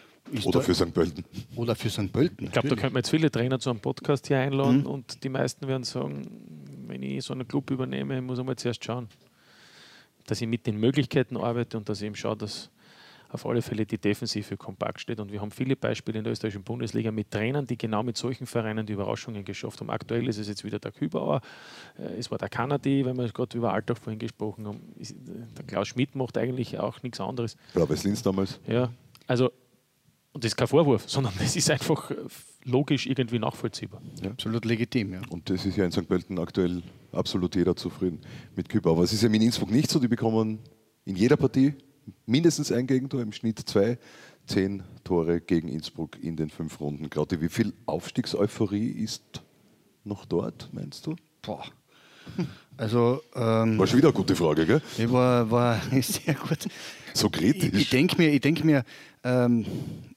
Oder 0.45 0.63
für 0.63 0.75
St. 0.75 0.93
Pölten. 0.93 1.25
Oder 1.57 1.75
für 1.75 1.91
St. 1.91 2.13
Pölten. 2.13 2.47
Ich 2.47 2.53
glaube, 2.53 2.69
da 2.69 2.77
könnten 2.77 2.95
wir 2.95 3.01
jetzt 3.01 3.11
viele 3.11 3.31
Trainer 3.31 3.59
zu 3.59 3.71
einem 3.71 3.81
Podcast 3.81 4.29
hier 4.29 4.39
einladen 4.39 4.81
mhm. 4.81 4.87
und 4.87 5.25
die 5.25 5.29
meisten 5.29 5.67
werden 5.69 5.85
sagen, 5.85 6.23
wenn 6.87 7.03
ich 7.03 7.25
so 7.25 7.33
einen 7.33 7.47
Club 7.47 7.71
übernehme, 7.71 8.21
muss 8.21 8.39
ich 8.39 8.45
mal 8.45 8.57
zuerst 8.57 8.85
schauen, 8.85 9.09
dass 10.27 10.41
ich 10.41 10.49
mit 10.49 10.67
den 10.67 10.77
Möglichkeiten 10.77 11.37
arbeite 11.37 11.77
und 11.77 11.89
dass 11.89 12.01
ich 12.01 12.07
eben 12.07 12.17
schaue, 12.17 12.37
dass 12.37 12.71
auf 13.33 13.47
alle 13.47 13.63
Fälle 13.63 13.87
die 13.87 13.99
Defensive 13.99 14.57
kompakt 14.57 15.01
steht. 15.01 15.21
Und 15.21 15.31
wir 15.31 15.41
haben 15.41 15.51
viele 15.51 15.77
Beispiele 15.77 16.19
in 16.19 16.25
der 16.25 16.33
österreichischen 16.33 16.65
Bundesliga 16.65 17.11
mit 17.13 17.31
Trainern, 17.31 17.67
die 17.67 17.79
genau 17.79 18.03
mit 18.03 18.17
solchen 18.17 18.47
Vereinen 18.47 18.87
die 18.87 18.93
Überraschungen 18.93 19.45
geschafft 19.45 19.81
haben. 19.81 19.91
Aktuell 19.91 20.29
ist 20.29 20.39
es 20.39 20.49
jetzt 20.49 20.65
wieder 20.65 20.79
der 20.79 20.93
Kübauer, 20.93 21.41
äh, 21.99 22.19
es 22.19 22.31
war 22.31 22.39
der 22.39 22.49
Kanadi, 22.49 23.05
wenn 23.05 23.17
wir 23.17 23.29
gerade 23.29 23.57
über 23.57 23.73
Alltag 23.73 23.99
vorhin 23.99 24.19
gesprochen 24.19 24.67
haben. 24.67 24.81
Der 25.57 25.65
Klaus 25.65 25.89
Schmidt 25.89 26.15
macht 26.15 26.37
eigentlich 26.39 26.79
auch 26.79 27.03
nichts 27.03 27.21
anderes. 27.21 27.57
Blau-Weiß-Linz 27.75 28.23
damals. 28.23 28.59
Ja, 28.67 28.91
also 29.27 29.53
und 30.33 30.45
das 30.45 30.53
ist 30.53 30.57
kein 30.57 30.69
Vorwurf, 30.69 31.09
sondern 31.09 31.33
es 31.41 31.57
ist 31.57 31.71
einfach 31.71 32.11
logisch 32.65 33.07
irgendwie 33.07 33.39
nachvollziehbar. 33.39 34.01
Ja. 34.23 34.31
Absolut 34.31 34.65
legitim, 34.65 35.15
ja. 35.15 35.21
Und 35.29 35.51
das 35.51 35.67
ist 35.67 35.77
ja 35.77 35.85
in 35.85 35.93
St. 35.93 36.07
Pölten 36.07 36.39
aktuell 36.39 36.83
absolut 37.13 37.57
jeder 37.57 37.75
zufrieden 37.75 38.21
mit 38.55 38.69
Kübauer. 38.69 38.95
Aber 38.95 39.05
es 39.05 39.13
ist 39.13 39.23
ja 39.23 39.29
in 39.29 39.43
Innsbruck 39.43 39.71
nicht 39.71 39.91
so, 39.91 39.99
die 39.99 40.09
bekommen 40.09 40.61
in 41.05 41.17
jeder 41.17 41.37
Partie 41.37 41.75
mindestens 42.27 42.71
ein 42.71 42.87
Gegentor, 42.87 43.23
im 43.23 43.33
Schnitt 43.33 43.59
zwei, 43.59 43.99
zehn 44.47 44.83
Tore 45.05 45.41
gegen 45.41 45.69
Innsbruck 45.69 46.23
in 46.23 46.37
den 46.37 46.51
fünf 46.51 46.81
Runden. 46.81 47.11
Gerade 47.11 47.41
wie 47.41 47.49
viel 47.49 47.73
Aufstiegseuphorie 47.87 48.89
ist 48.89 49.43
noch 50.05 50.25
dort, 50.25 50.69
meinst 50.73 51.07
du? 51.07 51.17
Boah. 51.43 51.65
Also, 52.77 53.21
ähm, 53.35 53.79
war 53.79 53.87
schon 53.87 53.99
wieder 53.99 54.09
eine 54.09 54.17
gute 54.17 54.37
Frage, 54.37 54.67
gell? 54.67 54.83
War, 55.11 55.51
war 55.51 55.81
sehr 56.03 56.35
gut. 56.35 56.69
So 57.13 57.29
kritisch. 57.29 57.71
Ich, 57.73 57.81
ich 57.83 57.91
denke 57.91 58.17
mir, 58.17 58.31
ich, 58.31 58.41
denk 58.41 58.65
mir 58.65 58.85
ähm, 59.25 59.67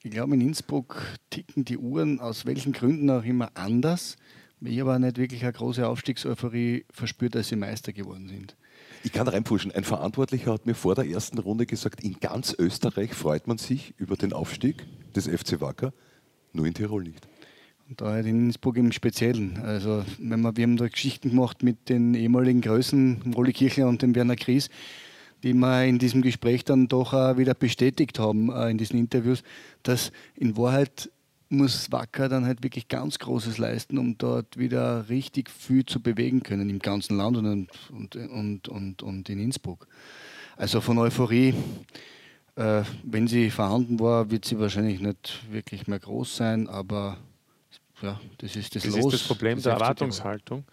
ich 0.02 0.10
glaube, 0.10 0.34
in 0.34 0.40
Innsbruck 0.40 1.02
ticken 1.30 1.64
die 1.64 1.78
Uhren 1.78 2.20
aus 2.20 2.46
welchen 2.46 2.72
Gründen 2.72 3.10
auch 3.10 3.24
immer 3.24 3.50
anders. 3.54 4.16
Ich 4.60 4.80
habe 4.80 4.98
nicht 4.98 5.18
wirklich 5.18 5.42
eine 5.42 5.52
große 5.52 5.86
Aufstiegseuphorie 5.86 6.86
verspürt, 6.90 7.36
als 7.36 7.48
sie 7.48 7.56
Meister 7.56 7.92
geworden 7.92 8.28
sind. 8.28 8.56
Ich 9.02 9.12
kann 9.12 9.28
reinpushen. 9.28 9.72
Ein 9.72 9.84
Verantwortlicher 9.84 10.52
hat 10.52 10.64
mir 10.64 10.74
vor 10.74 10.94
der 10.94 11.06
ersten 11.06 11.38
Runde 11.38 11.66
gesagt, 11.66 12.02
in 12.02 12.18
ganz 12.20 12.54
Österreich 12.58 13.12
freut 13.12 13.46
man 13.46 13.58
sich 13.58 13.92
über 13.98 14.16
den 14.16 14.32
Aufstieg 14.32 14.86
des 15.14 15.26
FC 15.26 15.60
Wacker, 15.60 15.92
nur 16.54 16.66
in 16.66 16.72
Tirol 16.72 17.02
nicht. 17.02 17.28
Und 17.88 18.00
da 18.00 18.06
halt 18.06 18.24
in 18.24 18.46
Innsbruck 18.46 18.78
im 18.78 18.92
Speziellen. 18.92 19.58
Also, 19.58 20.04
wenn 20.18 20.40
wir, 20.40 20.56
wir 20.56 20.62
haben 20.62 20.78
da 20.78 20.88
Geschichten 20.88 21.30
gemacht 21.30 21.62
mit 21.62 21.90
den 21.90 22.14
ehemaligen 22.14 22.62
Größen, 22.62 23.34
Rolli 23.36 23.52
Kirchler 23.52 23.88
und 23.88 24.00
dem 24.00 24.14
Werner 24.14 24.36
Kries, 24.36 24.70
die 25.44 25.52
wir 25.52 25.84
in 25.84 25.98
diesem 25.98 26.22
Gespräch 26.22 26.64
dann 26.64 26.88
doch 26.88 27.12
auch 27.12 27.36
wieder 27.36 27.54
bestätigt 27.54 28.18
haben, 28.18 28.50
äh, 28.50 28.70
in 28.70 28.78
diesen 28.78 28.98
Interviews, 28.98 29.42
dass 29.82 30.10
in 30.34 30.56
Wahrheit 30.56 31.10
muss 31.50 31.92
Wacker 31.92 32.30
dann 32.30 32.46
halt 32.46 32.62
wirklich 32.62 32.88
ganz 32.88 33.18
Großes 33.18 33.58
leisten, 33.58 33.98
um 33.98 34.16
dort 34.16 34.56
wieder 34.56 35.08
richtig 35.10 35.50
viel 35.50 35.84
zu 35.84 36.00
bewegen 36.00 36.42
können 36.42 36.70
im 36.70 36.78
ganzen 36.78 37.18
Land 37.18 37.36
und, 37.36 37.68
und, 37.92 38.16
und, 38.16 38.68
und, 38.68 39.02
und 39.02 39.28
in 39.28 39.38
Innsbruck. 39.38 39.86
Also 40.56 40.80
von 40.80 40.98
Euphorie, 40.98 41.54
äh, 42.56 42.82
wenn 43.02 43.28
sie 43.28 43.50
vorhanden 43.50 44.00
war, 44.00 44.30
wird 44.30 44.46
sie 44.46 44.58
wahrscheinlich 44.58 45.00
nicht 45.00 45.44
wirklich 45.50 45.86
mehr 45.86 45.98
groß 45.98 46.36
sein, 46.36 46.68
aber 46.68 47.18
ja, 48.00 48.18
das 48.38 48.56
ist 48.56 48.74
das, 48.74 48.84
das 48.84 48.96
Los. 48.96 49.12
ist 49.12 49.20
das 49.20 49.28
Problem 49.28 49.56
das 49.56 49.64
der 49.64 49.74
Erwartungshaltung 49.74 50.64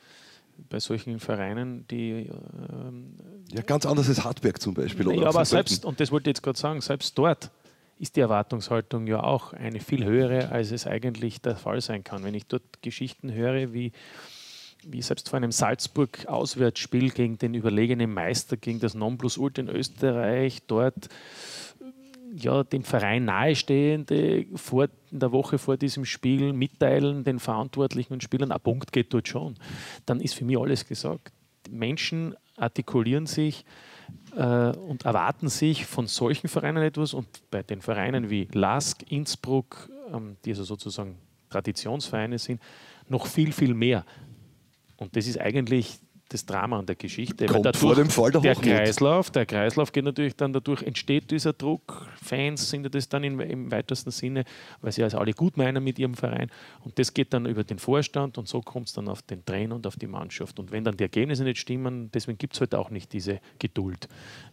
bei 0.70 0.80
solchen 0.80 1.20
Vereinen, 1.20 1.86
die. 1.88 2.30
Ähm, 2.72 3.16
ja, 3.52 3.62
ganz 3.62 3.86
anders 3.86 4.08
als 4.10 4.24
Hartberg 4.24 4.62
zum 4.62 4.74
Beispiel. 4.74 5.12
Ja, 5.20 5.28
aber 5.28 5.46
selbst, 5.46 5.86
und 5.86 6.00
das 6.00 6.12
wollte 6.12 6.30
ich 6.30 6.36
jetzt 6.38 6.44
gerade 6.44 6.58
sagen, 6.58 6.82
selbst 6.82 7.18
dort 7.18 7.52
ist 8.02 8.16
die 8.16 8.22
Erwartungshaltung 8.22 9.06
ja 9.06 9.22
auch 9.22 9.54
eine 9.54 9.80
viel 9.80 10.04
höhere, 10.06 10.52
als 10.52 10.72
es 10.72 10.88
eigentlich 10.88 11.42
der 11.42 11.56
Fall 11.56 11.82
sein 11.82 12.04
kann. 12.04 12.24
Wenn 12.24 12.34
ich 12.34 12.48
dort 12.48 12.82
Geschichten 12.82 13.32
höre, 13.32 13.74
wie, 13.74 13.92
wie 14.84 15.02
selbst 15.04 15.30
vor 15.30 15.38
einem 15.38 15.52
Salzburg-Auswärtsspiel 15.52 17.12
gegen 17.12 17.38
den 17.38 17.54
überlegenen 17.54 18.12
Meister, 18.12 18.58
gegen 18.58 18.80
das 18.80 18.96
Nonplusultra 18.96 19.62
in 19.62 19.70
Österreich, 19.70 20.64
dort 20.66 21.10
ja, 22.36 22.64
dem 22.64 22.84
Verein 22.84 23.26
nahestehende 23.26 24.46
vor, 24.56 24.88
in 25.12 25.20
der 25.20 25.32
Woche 25.32 25.58
vor 25.58 25.78
diesem 25.78 26.06
Spiel 26.06 26.54
mitteilen, 26.54 27.24
den 27.24 27.40
Verantwortlichen 27.40 28.14
und 28.14 28.24
Spielern, 28.24 28.52
ein 28.52 28.62
Punkt 28.62 28.92
geht 28.92 29.14
dort 29.14 29.28
schon. 29.28 29.56
Dann 30.06 30.22
ist 30.22 30.36
für 30.36 30.46
mich 30.46 30.58
alles 30.58 30.88
gesagt. 30.88 31.32
Menschen 31.70 32.36
artikulieren 32.58 33.26
sich 33.26 33.66
äh, 34.36 34.70
und 34.70 35.06
erwarten 35.06 35.50
sich 35.50 35.86
von 35.86 36.08
solchen 36.08 36.48
Vereinen 36.48 36.84
etwas 36.84 37.14
und 37.14 37.28
bei 37.50 37.64
den 37.64 37.82
Vereinen 37.82 38.30
wie 38.30 38.48
LASK, 38.52 39.04
Innsbruck, 39.12 39.90
ähm, 40.14 40.38
die 40.46 40.52
also 40.52 40.64
sozusagen 40.64 41.18
Traditionsvereine 41.50 42.40
sind, 42.40 42.62
noch 43.08 43.26
viel, 43.26 43.52
viel 43.52 43.74
mehr. 43.74 44.06
Und 44.98 45.16
das 45.16 45.28
ist 45.28 45.40
eigentlich 45.40 46.00
das 46.34 46.46
Drama 46.46 46.80
an 46.80 46.86
der 46.86 46.96
Geschichte. 46.96 47.46
Kommt 47.46 47.66
dadurch, 47.66 47.82
vor 47.82 47.96
dem 47.96 48.10
Fall 48.10 48.32
der, 48.32 48.42
der 48.42 48.56
Kreislauf, 48.56 49.32
der 49.32 49.46
Kreislauf 49.46 49.92
geht 49.92 50.06
natürlich 50.06 50.36
dann 50.36 50.54
dadurch, 50.54 50.82
entsteht 50.84 51.30
dieser 51.32 51.54
Druck. 51.54 52.08
Fans 52.22 52.70
sind 52.70 52.94
das 52.94 53.10
dann 53.10 53.24
im, 53.24 53.40
im 53.40 53.72
weitesten 53.72 54.12
Sinne, 54.12 54.46
weil 54.82 54.92
sie 54.92 55.04
also 55.04 55.18
alle 55.18 55.34
gut 55.34 55.58
meinen 55.58 55.84
mit 55.84 56.00
ihrem 56.00 56.14
Verein. 56.14 56.50
Und 56.86 56.98
das 56.98 57.14
geht 57.14 57.34
dann 57.34 57.46
über 57.46 57.64
den 57.64 57.80
Vorstand 57.80 58.38
und 58.38 58.48
so 58.48 58.62
kommt 58.62 58.88
es 58.88 58.94
dann 58.94 59.08
auf 59.08 59.22
den 59.22 59.46
Trainer 59.46 59.76
und 59.76 59.86
auf 59.86 59.96
die 59.98 60.08
Mannschaft. 60.08 60.60
Und 60.60 60.72
wenn 60.72 60.84
dann 60.84 60.98
die 60.98 61.04
Ergebnisse 61.04 61.44
nicht 61.44 61.60
stimmen, 61.60 62.10
deswegen 62.14 62.38
gibt 62.38 62.54
es 62.54 62.62
halt 62.62 62.74
auch 62.76 62.90
nicht 62.90 63.12
diese 63.12 63.40
Geduld. 63.60 64.08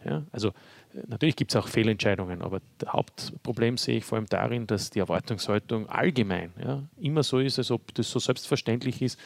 Ja, 0.05 0.23
also 0.31 0.49
äh, 0.49 1.03
natürlich 1.07 1.35
gibt 1.35 1.51
es 1.51 1.55
auch 1.55 1.67
Fehlentscheidungen, 1.67 2.41
aber 2.41 2.61
das 2.77 2.91
Hauptproblem 2.91 3.77
sehe 3.77 3.97
ich 3.97 4.05
vor 4.05 4.17
allem 4.17 4.27
darin, 4.27 4.67
dass 4.67 4.89
die 4.89 4.99
Erwartungshaltung 4.99 5.87
allgemein 5.87 6.51
ja, 6.61 6.83
immer 6.99 7.23
so 7.23 7.39
ist, 7.39 7.57
als 7.57 7.71
ob 7.71 7.93
das 7.95 8.09
so 8.09 8.19
selbstverständlich 8.19 9.01
ist, 9.01 9.19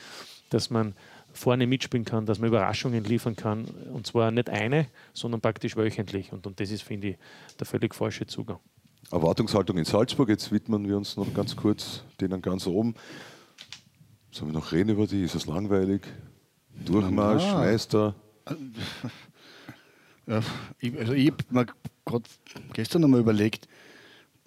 dass 0.50 0.70
man 0.70 0.94
vorne 1.34 1.68
mitspielen 1.68 2.06
kann, 2.06 2.26
dass 2.26 2.40
man 2.40 2.48
Überraschungen 2.48 3.04
liefern 3.04 3.36
kann. 3.36 3.66
Und 3.94 4.08
zwar 4.08 4.32
nicht 4.32 4.50
eine, 4.50 4.88
sondern 5.14 5.42
praktisch 5.42 5.76
wöchentlich. 5.76 6.32
Und, 6.32 6.48
und 6.48 6.60
das 6.60 6.72
ist, 6.72 6.84
finde 6.84 7.10
ich, 7.10 7.18
der 7.60 7.66
völlig 7.66 7.94
falsche 7.94 8.26
Zugang. 8.26 8.60
Erwartungshaltung 9.12 9.78
in 9.78 9.86
Salzburg. 9.86 10.30
Jetzt 10.30 10.52
widmen 10.52 10.88
wir 10.88 10.98
uns 10.98 11.18
noch 11.18 11.32
ganz 11.34 11.56
kurz 11.56 12.04
denen 12.22 12.42
ganz 12.42 12.68
oben. 12.68 12.96
Sollen 14.32 14.52
wir 14.52 14.60
noch 14.60 14.72
reden 14.72 14.90
über 14.90 15.06
die? 15.06 15.24
Ist 15.24 15.36
es 15.36 15.46
langweilig? 15.46 16.02
Durchmarsch, 16.86 17.44
ja. 17.44 17.58
Meister? 17.58 18.16
Ja, 20.26 20.40
ich, 20.80 20.98
also 20.98 21.12
ich 21.12 21.32
habe 21.32 21.44
mir 21.50 21.66
gerade 22.06 22.24
gestern 22.72 23.02
noch 23.02 23.10
mal 23.10 23.20
überlegt, 23.20 23.68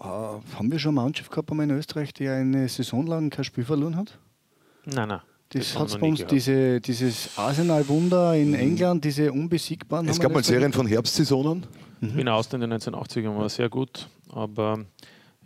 äh, 0.00 0.04
haben 0.04 0.72
wir 0.72 0.78
schon 0.78 0.96
eine 0.96 1.04
Mannschaft 1.04 1.30
gehabt 1.30 1.50
in 1.50 1.70
Österreich, 1.70 2.14
die 2.14 2.28
eine 2.28 2.68
Saison 2.68 3.06
lang 3.06 3.30
kein 3.30 3.44
Spiel 3.44 3.64
verloren 3.64 3.96
hat? 3.96 4.18
Nein, 4.86 5.08
nein. 5.08 5.20
Das, 5.50 5.78
hat 5.78 6.00
bei 6.00 6.08
uns 6.08 6.26
diese, 6.26 6.80
dieses 6.80 7.38
Arsenal-Wunder 7.38 8.34
in 8.34 8.48
mhm. 8.48 8.54
England, 8.54 9.04
diese 9.04 9.32
unbesiegbaren. 9.32 10.08
Es 10.08 10.18
gab 10.18 10.32
mal 10.32 10.42
Serien 10.42 10.72
von 10.72 10.86
Herbstsaisonen. 10.86 11.64
Mhm. 12.00 12.18
In 12.18 12.28
Austria 12.28 12.62
in 12.62 12.70
den 12.70 12.80
1980ern 12.80 13.36
war 13.36 13.48
sehr 13.48 13.68
gut, 13.68 14.08
aber 14.30 14.84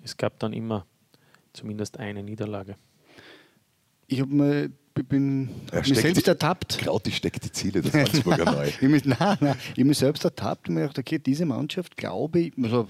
es 0.02 0.16
gab 0.16 0.38
dann 0.38 0.52
immer 0.52 0.86
zumindest 1.52 1.98
eine 1.98 2.22
Niederlage. 2.22 2.76
Ich 4.06 4.20
habe 4.20 4.34
mal 4.34 4.70
bin 5.08 5.48
ja, 5.72 5.80
mich 5.80 5.98
selbst 5.98 6.26
die, 6.26 6.30
ertappt. 6.30 6.78
Krauti 6.78 7.10
steckt 7.10 7.44
die 7.44 7.52
Ziele 7.52 7.80
des 7.80 7.92
Salzburger 7.92 8.44
neu. 8.44 8.68
ich 8.80 8.88
mich, 8.88 9.04
nein, 9.04 9.36
nein, 9.40 9.56
ich 9.76 9.84
mich 9.84 9.98
selbst 9.98 10.24
ertappt 10.24 10.68
und 10.68 10.74
mir 10.74 10.82
gedacht, 10.82 10.98
okay, 10.98 11.18
diese 11.18 11.46
Mannschaft, 11.46 11.96
glaube 11.96 12.40
ich, 12.40 12.52
also 12.62 12.88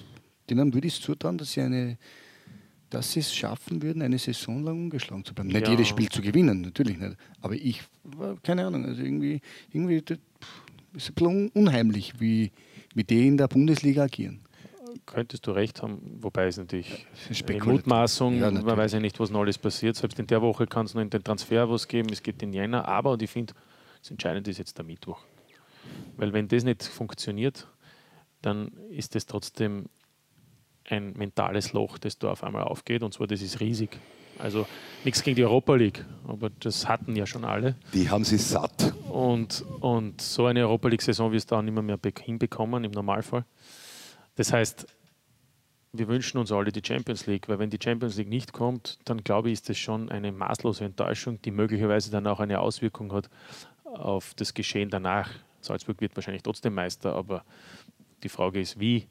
denen 0.48 0.74
würde 0.74 0.88
ich 0.88 0.94
es 0.94 1.00
zutrauen, 1.00 1.38
dass 1.38 1.52
sie 1.52 1.60
eine 1.60 1.98
dass 2.90 3.12
sie 3.12 3.20
es 3.20 3.32
schaffen 3.32 3.82
würden, 3.82 4.02
eine 4.02 4.18
Saison 4.18 4.62
lang 4.64 4.84
ungeschlagen 4.84 5.24
zu 5.24 5.32
bleiben. 5.32 5.48
Nicht 5.48 5.66
ja. 5.66 5.70
jedes 5.70 5.88
Spiel 5.88 6.08
zu 6.08 6.20
gewinnen, 6.20 6.60
natürlich 6.60 6.98
nicht. 6.98 7.16
Aber 7.40 7.54
ich, 7.54 7.82
keine 8.42 8.66
Ahnung, 8.66 8.84
also 8.84 9.00
irgendwie, 9.00 9.40
irgendwie 9.72 9.96
ist 9.96 10.18
es 10.96 11.12
ein 11.16 11.48
unheimlich, 11.50 12.20
wie, 12.20 12.50
wie 12.94 13.04
die 13.04 13.28
in 13.28 13.36
der 13.36 13.48
Bundesliga 13.48 14.02
agieren. 14.02 14.40
Könntest 15.06 15.46
du 15.46 15.52
recht 15.52 15.82
haben, 15.82 16.18
wobei 16.20 16.46
es 16.46 16.56
natürlich 16.56 17.06
eine 17.48 17.64
Mutmaßung, 17.64 18.38
ja, 18.38 18.50
man 18.50 18.76
weiß 18.76 18.92
ja 18.92 19.00
nicht, 19.00 19.18
was 19.20 19.30
noch 19.30 19.40
alles 19.40 19.56
passiert. 19.56 19.96
Selbst 19.96 20.18
in 20.18 20.26
der 20.26 20.42
Woche 20.42 20.66
kann 20.66 20.86
es 20.86 20.94
noch 20.94 21.02
in 21.02 21.10
den 21.10 21.22
Transfer 21.22 21.70
was 21.70 21.86
geben, 21.86 22.08
es 22.12 22.22
geht 22.22 22.42
in 22.42 22.52
Jänner, 22.52 22.86
aber 22.86 23.12
und 23.12 23.22
ich 23.22 23.30
finde, 23.30 23.54
das 24.00 24.10
Entscheidende 24.10 24.50
ist 24.50 24.58
jetzt 24.58 24.76
der 24.78 24.84
Mittwoch. 24.84 25.20
Weil 26.16 26.32
wenn 26.32 26.48
das 26.48 26.64
nicht 26.64 26.82
funktioniert, 26.82 27.68
dann 28.42 28.72
ist 28.90 29.14
es 29.14 29.26
trotzdem 29.26 29.86
ein 30.90 31.12
mentales 31.14 31.72
Loch, 31.72 31.98
das 31.98 32.18
da 32.18 32.30
auf 32.32 32.44
einmal 32.44 32.64
aufgeht. 32.64 33.02
Und 33.02 33.14
zwar, 33.14 33.26
das 33.26 33.42
ist 33.42 33.60
riesig. 33.60 33.98
Also 34.38 34.66
nichts 35.04 35.22
gegen 35.22 35.36
die 35.36 35.44
Europa 35.44 35.74
League, 35.74 36.04
aber 36.26 36.50
das 36.50 36.88
hatten 36.88 37.14
ja 37.14 37.26
schon 37.26 37.44
alle. 37.44 37.76
Die 37.92 38.08
haben 38.08 38.24
sie 38.24 38.38
satt. 38.38 38.94
Und, 39.10 39.64
und 39.80 40.20
so 40.20 40.46
eine 40.46 40.60
Europa 40.60 40.88
League-Saison 40.88 41.32
wirst 41.32 41.50
du 41.50 41.56
auch 41.56 41.62
nicht 41.62 41.74
mehr, 41.74 41.82
mehr 41.82 41.98
hinbekommen 42.22 42.84
im 42.84 42.90
Normalfall. 42.92 43.44
Das 44.36 44.52
heißt, 44.52 44.86
wir 45.92 46.08
wünschen 46.08 46.38
uns 46.38 46.52
alle 46.52 46.72
die 46.72 46.82
Champions 46.84 47.26
League, 47.26 47.48
weil 47.48 47.58
wenn 47.58 47.70
die 47.70 47.78
Champions 47.82 48.16
League 48.16 48.28
nicht 48.28 48.52
kommt, 48.52 48.98
dann 49.04 49.24
glaube 49.24 49.48
ich, 49.48 49.54
ist 49.54 49.68
das 49.68 49.78
schon 49.78 50.10
eine 50.10 50.32
maßlose 50.32 50.84
Enttäuschung, 50.84 51.42
die 51.42 51.50
möglicherweise 51.50 52.10
dann 52.10 52.26
auch 52.26 52.40
eine 52.40 52.60
Auswirkung 52.60 53.12
hat 53.12 53.28
auf 53.84 54.34
das 54.34 54.54
Geschehen 54.54 54.88
danach. 54.88 55.30
Salzburg 55.60 56.00
wird 56.00 56.16
wahrscheinlich 56.16 56.42
trotzdem 56.42 56.74
Meister, 56.74 57.14
aber 57.14 57.44
die 58.22 58.28
Frage 58.28 58.60
ist, 58.60 58.78
wie 58.78 59.08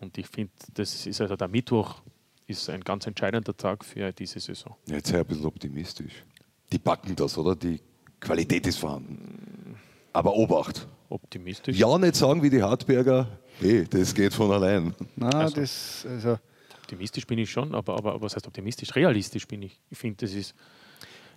und 0.00 0.16
ich 0.18 0.26
finde, 0.26 0.52
das 0.74 1.06
ist 1.06 1.20
also 1.20 1.36
der 1.36 1.48
Mittwoch 1.48 2.02
ist 2.46 2.70
ein 2.70 2.80
ganz 2.82 3.06
entscheidender 3.06 3.56
Tag 3.56 3.84
für 3.84 4.12
diese 4.12 4.40
Saison. 4.40 4.74
Ja, 4.86 4.96
jetzt 4.96 5.08
sei 5.08 5.20
ein 5.20 5.26
bisschen 5.26 5.44
optimistisch. 5.44 6.24
Die 6.72 6.78
backen 6.78 7.14
das, 7.14 7.36
oder? 7.36 7.54
Die 7.54 7.80
Qualität 8.20 8.66
ist 8.66 8.78
vorhanden. 8.78 9.78
Aber 10.12 10.34
Obacht. 10.34 10.86
Optimistisch? 11.10 11.76
Ja, 11.76 11.96
nicht 11.98 12.16
sagen 12.16 12.42
wie 12.42 12.50
die 12.50 12.62
Hartberger, 12.62 13.38
hey, 13.60 13.86
das 13.88 14.14
geht 14.14 14.34
von 14.34 14.50
allein. 14.50 14.94
Nein, 15.16 15.34
also, 15.34 15.56
das, 15.56 16.06
also 16.08 16.38
optimistisch 16.82 17.26
bin 17.26 17.38
ich 17.38 17.50
schon, 17.50 17.74
aber, 17.74 17.96
aber, 17.96 18.14
aber 18.14 18.22
was 18.22 18.34
heißt 18.34 18.46
optimistisch? 18.46 18.94
Realistisch 18.94 19.46
bin 19.46 19.62
ich. 19.62 19.78
Ich 19.90 19.98
finde, 19.98 20.26
das 20.26 20.34
ist. 20.34 20.54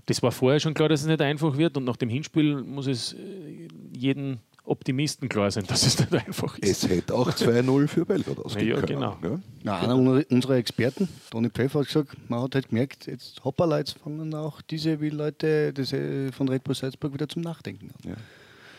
Das 0.08 0.24
war 0.24 0.32
vorher 0.32 0.60
schon 0.60 0.74
klar, 0.74 0.89
dass 0.89 1.02
es 1.02 1.08
nicht 1.08 1.21
einfach 1.21 1.56
wird 1.58 1.78
und 1.78 1.84
nach 1.84 1.95
dem 1.95 2.10
Hinspiel 2.10 2.63
muss 2.63 2.88
es 2.88 3.13
äh, 3.13 3.67
jeden 3.95 4.39
Optimisten 4.72 5.30
klar 5.30 5.52
sind, 5.52 5.70
dass 5.70 5.86
es 5.86 6.00
nicht 6.00 6.14
einfach 6.14 6.58
ist. 6.60 6.84
Es 6.84 6.90
hätte 6.90 7.14
auch 7.14 7.30
2-0 7.30 7.88
für 7.88 8.06
Belgrad 8.06 8.40
ausgehen 8.40 8.70
ja, 8.70 8.76
können. 8.76 9.00
Genau. 9.00 9.18
Ja? 9.22 9.40
Na, 9.64 9.80
einer 9.82 9.96
unserer 10.32 10.56
Experten, 10.56 11.10
Toni 11.30 11.50
Pfeffer, 11.50 11.82
hat 11.82 11.88
gesagt, 11.88 12.30
man 12.30 12.42
hat 12.42 12.56
halt 12.56 12.70
gemerkt, 12.70 13.08
jetzt 13.08 13.44
hoppala, 13.44 13.80
jetzt 13.80 13.98
fangen 14.00 14.34
auch 14.34 14.62
diese 14.62 15.02
wie 15.02 15.10
Leute 15.10 15.74
das, 15.74 15.92
äh, 15.94 16.32
von 16.32 16.48
Red 16.50 16.64
Bull 16.64 16.76
Salzburg 16.76 17.14
wieder 17.14 17.28
zum 17.28 17.42
Nachdenken 17.42 17.92
an. 17.92 18.12
Ja. 18.12 18.16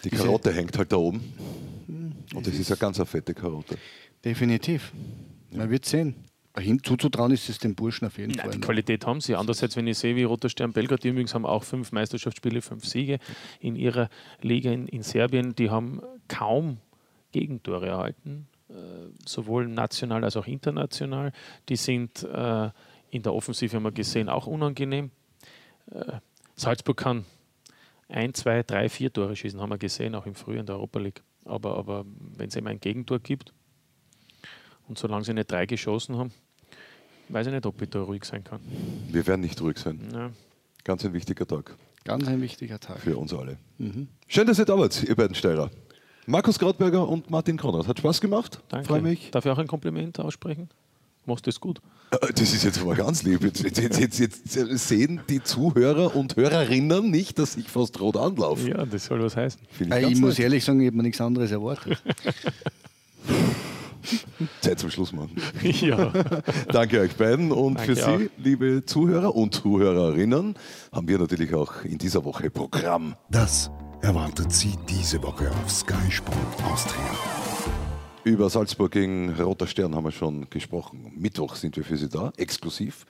Die 0.05 0.11
Karotte 0.11 0.49
diese, 0.49 0.61
hängt 0.61 0.79
halt 0.79 0.91
da 0.91 0.97
oben. 0.97 1.21
Hm, 1.87 2.13
Und 2.35 2.47
das 2.47 2.55
ist 2.55 2.71
eine 2.71 2.79
ganz 2.79 2.99
eine 2.99 3.07
fette 3.07 3.35
Karotte. 3.35 3.77
Definitiv. 4.25 4.93
Man 5.53 5.71
wird 5.71 5.85
sehen 5.85 6.17
hinzuzutrauen 6.59 7.33
ist 7.33 7.49
es 7.49 7.59
den 7.59 7.75
Burschen 7.75 8.07
auf 8.07 8.19
jeden 8.19 8.33
Nein, 8.33 8.41
Fall. 8.41 8.51
Die 8.51 8.61
Qualität 8.61 9.07
haben 9.07 9.21
sie. 9.21 9.35
Andererseits, 9.35 9.77
wenn 9.77 9.87
ich 9.87 9.99
sehe, 9.99 10.17
wie 10.17 10.25
Roter 10.25 10.49
Stern 10.49 10.73
Belgrad, 10.73 11.03
die 11.03 11.09
übrigens 11.09 11.35
haben 11.35 11.47
auch 11.47 11.65
fünf 11.65 11.93
Meisterschaftsspiele, 11.93 12.61
fünf 12.61 12.85
Siege 12.85 13.19
in 13.61 13.77
ihrer 13.77 14.11
Liga 14.43 14.71
in, 14.71 14.87
in 14.89 15.03
Serbien, 15.03 15.55
die 15.55 15.71
haben 15.71 16.03
kaum 16.29 16.79
Gegentore 17.33 17.87
erhalten, 17.87 18.49
äh, 18.69 18.75
sowohl 19.25 19.67
national 19.67 20.25
als 20.25 20.37
auch 20.37 20.47
international. 20.47 21.33
Die 21.69 21.77
sind 21.77 22.23
äh, 22.25 22.71
in 23.11 23.23
der 23.23 23.33
Offensive, 23.33 23.77
haben 23.77 23.85
wir 23.85 23.93
gesehen, 23.93 24.29
auch 24.29 24.47
unangenehm. 24.47 25.11
Äh, 25.91 26.19
Salzburg 26.55 26.99
kann 26.99 27.25
ein, 28.09 28.35
zwei, 28.35 28.63
drei, 28.63 28.91
vier 28.91 29.11
Tore 29.11 29.35
schießen, 29.35 29.59
haben 29.59 29.71
wir 29.71 29.79
gesehen, 29.79 30.15
auch 30.15 30.27
im 30.27 30.35
Frühjahr 30.35 30.61
in 30.61 30.67
der 30.67 30.77
Europa 30.77 30.99
League. 30.99 31.23
Aber, 31.47 31.79
aber 31.79 32.05
wenn 32.37 32.49
es 32.49 32.57
eben 32.57 32.67
ein 32.67 32.79
Gegentor 32.79 33.21
gibt, 33.21 33.55
und 34.89 34.99
solange 34.99 35.25
sie 35.25 35.33
nicht 35.33 35.51
drei 35.51 35.67
geschossen 35.67 36.19
haben, 36.19 36.33
weiß 37.29 37.47
ich 37.47 37.53
nicht, 37.53 37.67
ob 37.67 37.81
ich 37.81 37.91
da 37.91 38.01
ruhig 38.03 38.25
sein 38.25 38.45
kann. 38.45 38.61
Wir 39.11 39.27
werden 39.27 39.41
nicht 39.41 39.61
ruhig 39.61 39.79
sein. 39.79 40.01
Ja. 40.13 40.31
Ganz 40.85 41.05
ein 41.05 41.13
wichtiger 41.13 41.47
Tag. 41.47 41.77
Ganz 42.05 42.27
ein 42.27 42.41
wichtiger 42.41 42.81
Tag. 42.81 43.01
Für 43.01 43.17
uns 43.17 43.33
alle. 43.33 43.59
Mhm. 43.79 44.09
Schön, 44.27 44.47
dass 44.47 44.59
ihr 44.59 44.65
da 44.65 44.77
wart, 44.77 45.03
ihr 45.05 45.15
beiden 45.15 45.35
Steirer. 45.35 45.71
Markus 46.27 46.59
Grautberger 46.59 47.09
und 47.09 47.31
Martin 47.31 47.57
Konrad. 47.57 47.87
Hat 47.87 47.99
Spaß 47.99 48.21
gemacht. 48.21 48.61
Danke. 48.69 48.87
Freue 48.87 49.03
mich. 49.03 49.31
Darf 49.31 49.45
ich 49.45 49.51
auch 49.51 49.59
ein 49.59 49.67
Kompliment 49.67 50.19
aussprechen? 50.21 50.69
Machst 51.25 51.47
du 51.47 51.51
das 51.51 51.61
gut? 51.61 51.81
Äh, 52.11 52.33
das 52.33 52.53
ist 52.53 52.65
jetzt 52.65 52.81
aber 52.81 52.95
ganz 52.95 53.23
lieb. 53.23 53.43
Jetzt, 53.43 53.63
jetzt, 53.63 53.99
jetzt, 54.01 54.19
jetzt, 54.19 54.89
sehen 54.89 55.21
die 55.29 55.43
Zuhörer 55.43 56.17
und 56.17 56.37
Hörerinnen 56.37 57.11
nicht, 57.11 57.39
dass 57.39 57.57
ich 57.57 57.69
fast 57.69 58.01
rot 58.01 58.17
anlaufe. 58.17 58.69
Ja, 58.69 58.85
das 58.85 59.07
soll 59.07 59.23
was 59.23 59.37
heißen. 59.37 59.61
Ich, 59.79 59.91
äh, 59.91 60.09
ich 60.11 60.21
muss 60.21 60.39
ehrlich 60.39 60.65
sagen, 60.65 60.81
ich 60.81 60.89
habe 60.89 60.97
mir 60.97 61.05
nichts 61.05 61.21
anderes 61.21 61.51
erwartet. 61.53 62.03
Zeit 64.61 64.79
zum 64.79 64.91
Schluss 64.91 65.13
machen. 65.13 65.37
Ja. 65.63 66.13
Danke 66.69 67.01
euch 67.01 67.17
beiden 67.17 67.51
und 67.51 67.75
Danke 67.75 67.95
für 67.95 67.97
Sie, 67.97 68.03
auch. 68.03 68.21
liebe 68.39 68.85
Zuhörer 68.85 69.35
und 69.35 69.55
Zuhörerinnen, 69.55 70.55
haben 70.93 71.09
wir 71.09 71.19
natürlich 71.19 71.55
auch 71.55 71.85
in 71.85 71.99
dieser 71.99 72.25
Woche 72.25 72.51
Programm. 72.51 73.15
Das 73.31 73.71
erwartet 74.01 74.53
Sie 74.53 74.75
diese 74.89 75.23
Woche 75.23 75.51
auf 75.51 75.71
Sky 75.71 76.11
Sport 76.11 76.37
Austria. 76.71 77.11
Über 78.25 78.49
Salzburg 78.51 78.93
gegen 78.93 79.31
Roter 79.35 79.67
Stern 79.67 79.97
haben 79.97 80.05
wir 80.05 80.13
schon 80.13 80.49
gesprochen. 80.49 81.13
Mittwoch 81.17 81.57
sind 81.57 81.77
wir 81.77 81.85
für 81.85 81.97
Sie 81.97 82.09
da, 82.09 82.33
exklusiv 82.37 83.05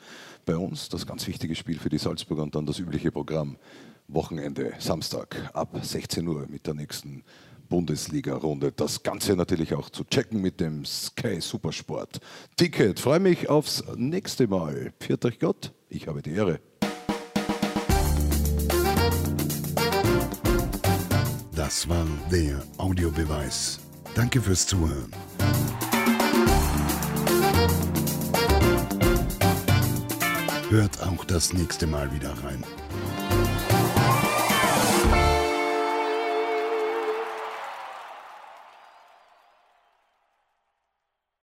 bei 0.46 0.56
uns. 0.56 0.88
Das 0.88 1.06
ganz 1.06 1.26
wichtige 1.26 1.54
Spiel 1.54 1.78
für 1.78 1.90
die 1.90 1.98
Salzburger 1.98 2.42
und 2.42 2.54
dann 2.54 2.64
das 2.64 2.78
übliche 2.78 3.12
Programm. 3.12 3.56
Wochenende, 4.08 4.72
Samstag 4.78 5.50
ab 5.54 5.78
16 5.82 6.26
Uhr 6.26 6.46
mit 6.48 6.66
der 6.66 6.74
nächsten 6.74 7.24
Bundesliga-Runde. 7.72 8.70
Das 8.70 9.02
Ganze 9.02 9.34
natürlich 9.34 9.72
auch 9.72 9.88
zu 9.88 10.04
checken 10.04 10.42
mit 10.42 10.60
dem 10.60 10.84
Sky 10.84 11.40
Supersport 11.40 12.20
Ticket. 12.54 13.00
Freue 13.00 13.18
mich 13.18 13.48
aufs 13.48 13.82
nächste 13.96 14.46
Mal. 14.46 14.92
Pfiat 15.00 15.24
euch 15.24 15.38
Gott, 15.38 15.72
ich 15.88 16.06
habe 16.06 16.20
die 16.20 16.32
Ehre. 16.32 16.60
Das 21.56 21.88
war 21.88 22.06
der 22.30 22.62
Audiobeweis. 22.76 23.80
Danke 24.14 24.42
fürs 24.42 24.66
Zuhören. 24.66 25.10
Hört 30.68 31.02
auch 31.02 31.24
das 31.24 31.54
nächste 31.54 31.86
Mal 31.86 32.12
wieder 32.12 32.34
rein. 32.44 32.62